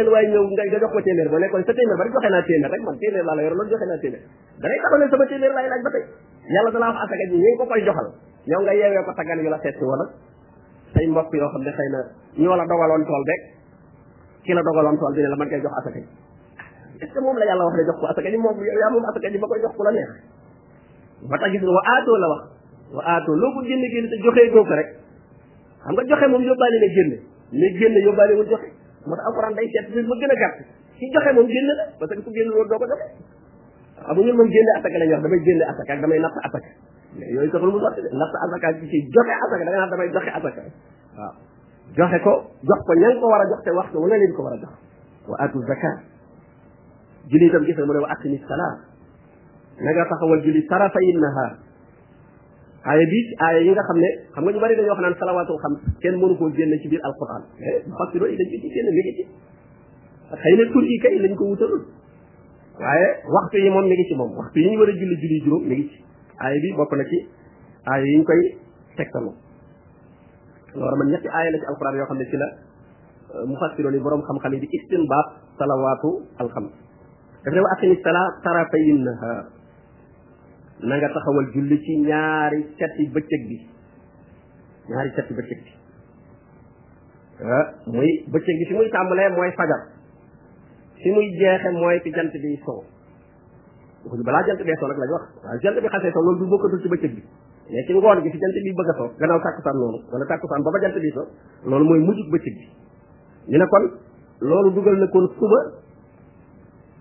nekkoon 1.37 2.21
sa 2.25 2.29
naa 2.33 2.43
téeméer 2.49 2.71
rek 2.73 2.83
man 2.83 2.97
téeméer 2.97 4.21
dangay 4.61 4.79
taxaw 4.85 4.99
ne 5.03 5.07
sama 5.11 5.25
téeméer 5.31 5.53
laay 5.57 5.67
laaj 5.71 5.83
ba 5.87 5.91
tey 5.95 6.03
yàlla 6.55 6.71
dana 6.75 6.87
am 6.93 6.97
asaka 7.05 7.25
ji 7.31 7.37
ñu 7.41 7.51
ko 7.59 7.65
koy 7.67 7.81
joxal 7.83 8.09
yow 8.51 8.61
nga 8.63 8.75
yeewee 8.75 9.03
ko 9.07 9.11
sagan 9.19 9.41
yu 9.43 9.51
la 9.51 9.59
seet 9.63 9.75
si 9.79 9.85
woon 9.85 10.01
ak 10.07 10.15
say 10.95 11.07
mbokk 11.11 11.35
yoo 11.35 11.49
xam 11.51 11.63
la 11.63 12.65
dogaloon 12.65 13.03
tool 13.09 13.25
beeg 13.29 13.41
ki 14.45 14.53
la 14.55 14.63
dogaloon 14.63 14.97
tool 14.99 15.13
bi 15.15 15.23
la 15.27 15.37
man 15.37 15.49
koy 15.51 15.61
jox 15.61 15.75
asaka 15.83 15.99
ji 15.99 16.09
est 17.03 17.11
ce 17.15 17.19
moom 17.21 17.37
la 17.39 17.45
yàlla 17.51 17.65
wax 17.67 17.75
ne 17.79 17.85
jox 17.89 17.99
ko 17.99 18.07
asaka 18.07 18.31
ji 18.31 18.37
moom 18.37 18.57
yow 18.63 18.79
yaa 18.79 18.91
moom 18.95 19.05
jox 19.11 19.75
ku 19.75 19.83
la 19.83 19.91
neex 19.91 20.11
ba 21.29 21.37
tax 21.39 21.51
gis 21.51 21.63
nga 21.63 21.73
wa 21.75 21.83
aatoo 21.91 22.17
la 22.23 22.27
wax 22.33 22.43
wa 22.95 23.03
aatoo 23.03 23.35
loo 23.35 23.51
ko 23.55 23.61
génne 23.67 23.87
génne 23.91 24.09
te 24.13 24.17
joxee 24.23 24.51
goo 24.55 24.65
rek 24.79 24.89
xam 25.83 25.93
nga 25.99 26.03
joxe 26.13 26.27
moom 26.31 26.43
yóbbaale 26.47 26.79
na 26.79 26.89
génne 26.95 27.17
mais 27.53 27.75
génne 27.79 27.99
yóbbaale 28.07 28.33
wul 28.39 28.47
joxe 28.51 28.71
moo 29.07 29.17
tax 29.19 29.27
alquran 29.27 29.53
day 29.59 29.67
seet 29.75 29.91
bis 29.91 30.07
ba 30.07 30.15
gën 30.23 30.31
a 30.31 30.37
gàtt 30.43 30.57
ci 30.99 31.11
joxe 31.11 31.31
moom 31.35 31.47
génne 31.49 31.75
la 31.79 31.85
parce 31.99 32.15
que 32.15 32.23
su 32.23 32.31
génne 32.31 32.53
loolu 32.55 32.69
doo 32.69 32.79
ko 32.79 32.87
joxe 32.87 33.34
xam 34.07 34.17
ngeen 34.21 34.37
man 34.39 34.49
génne 34.55 34.73
asaka 34.79 34.97
lañ 35.03 35.09
wax 35.13 35.23
damay 35.25 35.41
génne 35.49 35.65
asaka 35.73 35.93
ak 35.97 36.01
damay 36.05 36.19
natt 36.25 36.37
asaka 36.37 36.59
yooyu 37.35 37.51
taxul 37.55 37.71
mu 37.73 37.81
sotti 37.81 38.01
natt 38.21 38.33
asaka 38.47 38.67
ak 38.69 38.77
ci 38.91 38.99
joxe 39.15 39.33
asaka 39.45 39.55
da 39.59 39.65
nga 39.65 39.73
naan 39.75 39.91
damay 39.93 40.09
joxe 40.15 40.31
asaka 40.39 40.61
waaw 41.17 41.35
joxe 41.99 42.19
ko 42.25 42.33
jox 42.69 42.81
ko 42.89 42.93
ña 43.01 43.09
ko 43.21 43.27
war 43.33 43.41
a 43.41 43.47
jox 43.53 43.61
te 43.65 43.71
waxtu 43.79 43.97
wu 44.03 44.07
ne 44.09 44.17
leen 44.21 44.33
ko 44.37 44.43
war 44.45 44.53
a 44.57 44.61
jox 44.61 44.73
wa 45.29 45.37
atu 45.45 45.59
zakat 45.69 45.97
julli 47.31 47.49
itam 47.49 47.65
gis 47.65 47.77
na 47.81 47.85
mu 47.89 47.93
ne 47.97 48.01
wa 48.05 48.09
aqimi 48.13 48.37
salaa 48.49 48.75
na 49.81 49.91
nga 49.97 50.05
taxawal 50.13 50.41
julli 50.45 50.61
tarafay 50.69 51.07
nahar 51.25 51.53
aaya 52.85 53.05
bi 53.09 53.21
aaya 53.41 53.61
yi 53.65 53.73
nga 53.73 53.85
xam 53.89 53.99
ne 54.05 54.11
xam 54.35 54.43
nga 54.45 54.53
ñu 54.53 54.61
bari 54.61 54.77
dañoo 54.77 54.93
wax 54.93 55.01
naan 55.01 55.17
salawaatul 55.17 55.61
xam 55.65 55.73
kenn 56.05 56.21
mënu 56.21 56.37
koo 56.37 56.53
génn 56.53 56.77
ci 56.83 56.89
biir 56.93 57.01
alquran 57.09 57.43
mais 57.61 57.81
fasido 58.01 58.29
yi 58.29 58.37
dañ 58.37 58.49
ko 58.53 58.57
ci 58.61 58.69
génn 58.77 58.89
mi 58.97 59.01
ngi 59.03 59.13
ci 59.17 59.25
xëy 60.41 60.55
na 60.61 60.65
tur 60.73 60.85
yi 60.85 60.97
kay 61.03 61.17
lañ 61.25 61.35
ko 61.39 61.45
wutalul 61.53 61.85
waaye 62.81 63.07
waxtu 63.35 63.57
yi 63.59 63.71
moom 63.71 63.87
mi 63.87 63.95
ngi 63.95 64.07
ci 64.11 64.15
moom 64.19 64.31
waxtu 64.37 64.59
yi 64.59 64.71
ñu 64.71 64.79
war 64.79 64.89
a 64.89 64.93
julli 64.99 65.17
julli 65.21 65.39
juróom 65.45 65.65
mi 65.69 65.77
ci 65.89 65.99
aaya 66.43 66.59
bi 66.61 66.73
bokk 66.77 66.93
na 66.97 67.05
ci 67.05 67.19
aaya 67.87 68.03
yi 68.05 68.17
ñu 68.19 68.25
koy 68.25 68.41
tegtalu 68.97 69.31
loolu 70.75 70.97
man 70.99 71.09
ñetti 71.11 71.29
aaya 71.31 71.51
la 71.51 71.59
ci 71.59 71.67
alquran 71.71 71.95
yoo 71.97 72.05
xam 72.07 72.19
ne 72.19 72.25
ci 72.27 72.37
la 72.37 72.49
euh, 73.35 73.47
mufassiroon 73.47 73.95
yi 73.95 74.01
borom 74.01 74.23
xam-xam 74.27 74.53
yi 74.55 74.61
di 74.61 74.69
istinbaat 74.73 75.27
salawaatu 75.59 76.27
alxam 76.39 76.67
daf 77.45 77.55
ne 77.55 77.61
wa 77.61 77.71
aqimi 77.79 77.97
salaa 78.03 78.29
tarafayi 78.43 78.93
nahaar 78.99 79.45
na 80.83 80.95
nga 80.99 81.09
taxawal 81.15 81.47
julli 81.55 81.79
ci 81.81 81.93
ñaari 81.99 82.75
cati 82.79 83.07
bëccëg 83.15 83.43
bi 83.49 83.57
ñaari 84.91 85.11
cati 85.15 85.33
bëccëg 85.35 85.61
bi 85.65 85.71
euh, 87.39 87.65
muy 87.87 88.11
bëccëg 88.33 88.55
bi 88.59 88.65
fi 88.69 88.75
muy 88.75 88.91
tàmbalee 88.91 89.31
mooy 89.31 89.53
fajar 89.55 89.94
fi 91.05 91.11
muy 91.13 91.27
jeexe 91.39 91.71
mooy 91.79 92.01
fi 92.07 92.11
jant 92.17 92.33
bi 92.43 92.51
sow 92.65 92.81
waxuñu 94.09 94.23
balaa 94.25 94.43
jant 94.49 94.61
bee 94.65 94.77
sow 94.81 94.89
nag 94.89 94.99
la 94.99 95.05
ñu 95.09 95.13
wax 95.13 95.25
waaye 95.45 95.61
jant 95.65 95.77
bi 95.79 95.87
xasee 95.93 96.11
sow 96.17 96.23
loolu 96.23 96.39
du 96.41 96.49
bokkatul 96.53 96.81
ci 96.81 96.89
bëccëg 96.89 97.13
bi 97.19 97.23
mais 97.69 97.85
ci 97.87 97.93
ngoon 97.93 98.23
gi 98.25 98.31
fi 98.33 98.39
jant 98.41 98.53
bi 98.57 98.73
bëgg 98.79 98.91
a 98.91 98.95
sow 99.01 99.09
gannaaw 99.21 99.41
tàkkusaan 99.45 99.77
noonu 99.77 99.99
wala 100.13 100.25
tàkkusaan 100.33 100.63
ba 100.65 100.71
ba 100.71 100.79
jant 100.81 100.99
bi 101.05 101.11
sow 101.13 101.27
loolu 101.69 101.85
mooy 101.85 102.01
mujjug 102.01 102.31
bëccëg 102.33 102.55
bi 102.57 102.69
ñu 103.53 103.59
ne 103.59 103.67
kon 103.67 103.85
loolu 104.41 104.71
dugal 104.73 104.97
na 104.97 105.07
kon 105.13 105.29
suba 105.37 105.61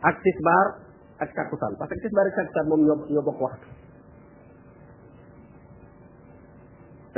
ak 0.03 0.19
tisbaar 0.21 0.65
ak 1.23 1.31
tàkkusaan 1.39 1.73
parce 1.79 1.89
que 1.95 2.01
tisbaar 2.03 2.25
ak 2.27 2.35
tàkkusaan 2.35 2.67
moom 2.67 2.81
ñoo 2.85 2.97
ñoo 3.07 3.23
bokk 3.23 3.41
waxtu 3.41 3.67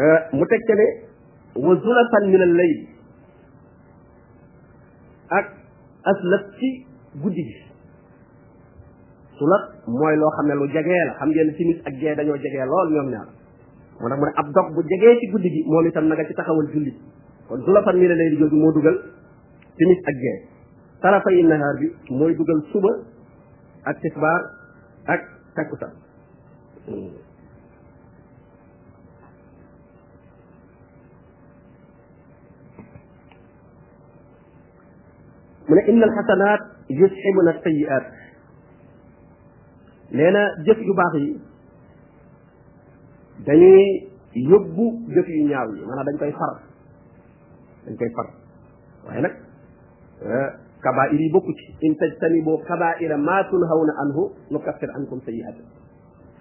euh, 0.06 0.20
mu 0.38 0.46
teg 0.46 0.62
ca 0.70 0.74
ne 0.76 0.88
wa 1.66 1.74
zulafan 1.82 2.26
min 2.30 2.42
al 2.42 2.58
ak 5.42 5.65
aslat 6.10 6.46
ci 6.62 6.70
guddi 7.22 7.42
gi 7.42 7.56
sulat 9.38 9.64
mooy 9.96 10.16
loo 10.22 10.30
xam 10.38 10.46
ne 10.48 10.54
lu 10.56 10.68
jege 10.76 10.98
la 11.08 11.14
xam 11.20 11.30
ngeen 11.34 11.54
timis 11.58 11.80
ak 11.88 11.94
gee 12.00 12.16
dañoo 12.16 12.38
jege 12.46 12.66
lool 12.66 12.90
ñoom 12.94 13.10
ñaar 13.14 13.28
moo 14.00 14.10
tax 14.10 14.20
ne 14.24 14.32
ab 14.42 14.48
dog 14.58 14.68
bu 14.76 14.82
jegee 14.94 15.18
ci 15.20 15.26
guddi 15.32 15.50
gi 15.50 15.62
moom 15.68 15.86
itam 15.88 16.06
na 16.08 16.14
nga 16.16 16.24
ci 16.26 16.34
taxawal 16.34 16.70
julli 16.74 16.92
kon 17.48 17.62
su 17.64 17.72
la 17.72 17.82
fan 17.84 17.96
ni 17.98 18.08
lay 18.08 18.30
di 18.30 18.38
jógi 18.40 18.56
moo 18.56 18.72
dugal 18.72 18.98
timis 19.78 20.02
ak 20.10 20.16
gee 20.24 20.36
tarafay 21.02 21.44
nahaar 21.44 21.76
bi 21.80 21.88
mooy 22.18 22.34
dugal 22.38 22.62
suba 22.72 22.92
ak 23.86 23.96
tisbaar 24.02 24.42
ak 25.14 25.22
takkuta 25.56 25.88
mu 35.68 35.76
ne 35.76 35.82
inna 35.92 36.06
alxasanaat 36.08 36.62
yusximuna 37.00 37.54
sayiaat 37.64 38.06
nee 40.20 40.32
na 40.36 40.42
jëf 40.68 40.80
yu 40.90 40.94
baax 41.00 41.14
yi 41.24 41.32
dañuy 43.46 43.86
yóbbu 44.52 44.86
jëf 45.16 45.28
yu 45.36 45.48
ñaaw 45.50 45.70
yi 45.76 45.82
maanaam 45.88 46.06
dañ 46.08 46.18
koy 46.22 46.34
far 46.40 46.56
dañ 47.86 47.96
koy 48.00 48.12
far 48.16 48.28
waaye 49.06 49.22
nag 49.26 49.34
eh, 50.30 50.50
kabair 50.82 51.14
yi 51.20 51.32
bokku 51.34 51.52
ci 51.58 51.78
in 51.82 51.96
tajtanibu 52.02 52.62
kabaira 52.70 53.18
ma 53.18 53.44
tunhawna 53.50 53.94
anhu 54.06 54.24
nukaffir 54.54 54.90
ankum 54.96 55.18
sayiat 55.26 55.56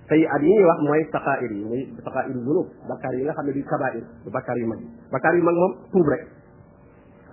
sayiat 0.08 0.40
yi 0.44 0.50
ñuy 0.54 0.64
wax 0.68 0.78
mooy 0.86 1.02
saqair 1.12 1.50
yi 1.52 1.64
muy 1.64 1.80
saqair 2.04 2.28
zunub 2.44 2.66
bakkaar 2.88 3.14
yi 3.16 3.24
nga 3.24 3.32
xam 3.32 3.46
ne 3.46 3.52
du 3.52 3.64
kabair 3.72 4.04
du 4.24 4.30
bakkaar 4.30 4.58
yu 4.60 4.66
mag 4.68 4.80
yi 4.84 4.88
bakkaar 5.12 5.34
yu 5.34 5.42
mag 5.42 5.56
moom 5.56 5.72
tuub 5.92 6.08
rek 6.12 6.43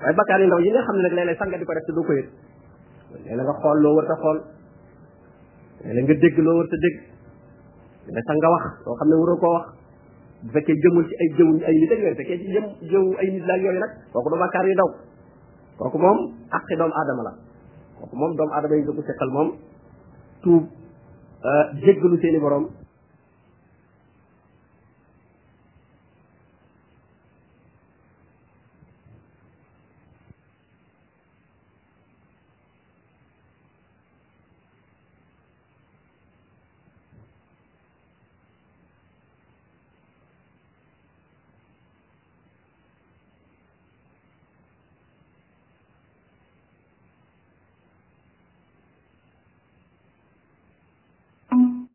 waaye 0.02 0.16
bakkaar 0.18 0.42
yu 0.42 0.48
ndaw 0.50 0.60
yi 0.66 0.72
nga 0.72 0.82
xam 0.86 0.96
ne 0.98 1.02
nag 1.06 1.14
léeg-léeg 1.18 1.38
sax 1.38 1.48
nga 1.52 1.58
di 1.62 1.66
ko 1.68 1.74
def 1.78 1.86
te 1.86 1.94
doo 1.94 2.04
ko 2.08 2.14
yëg 2.18 2.28
léeg 3.26 3.38
nga 3.46 3.56
xool 3.62 3.80
loo 3.84 3.96
war 3.98 4.08
a 4.12 4.16
xool 4.24 4.38
léeg-léeg 5.86 6.04
nga 6.08 6.16
dégg 6.24 6.38
loo 6.46 6.56
war 6.58 6.66
a 6.66 6.78
dégg 6.84 6.96
léeg-léeg 8.06 8.26
sax 8.28 8.38
nga 8.42 8.50
wax 8.56 8.66
loo 8.86 8.96
xam 9.00 9.08
ne 9.12 9.16
waroo 9.22 9.40
koo 9.44 9.54
wax 9.58 9.66
bu 10.44 10.50
fekkee 10.56 10.78
jëmul 10.82 11.06
ci 11.10 11.14
ay 11.22 11.30
jëwu 11.38 11.52
ay 11.70 11.76
nit 11.82 11.92
ak 11.94 12.00
yooyu 12.02 12.18
fekkee 12.20 12.40
ay 13.22 13.28
nit 13.34 13.46
laak 13.50 13.62
yooyu 13.66 13.80
nag 13.80 13.92
kooku 14.14 14.30
du 14.34 14.38
bakkaar 14.42 14.66
yi 14.68 14.74
ndaw 14.78 14.90
kooku 15.78 15.98
moom 15.98 16.20
aqi 16.50 16.76
doomu 16.76 16.94
aadama 16.98 17.24
la 17.28 17.34
kooku 18.00 18.16
moom 18.18 18.36
doomu 18.36 18.54
aadama 18.58 18.76
yi 18.76 18.82
nga 18.84 18.94
ko 18.98 19.02
seqal 19.06 19.30
moom 19.30 19.50
tuub 20.44 20.64
euh, 21.46 21.66
jéggalu 21.86 22.18
seen 22.22 22.36
i 22.36 22.40
borom 22.40 22.81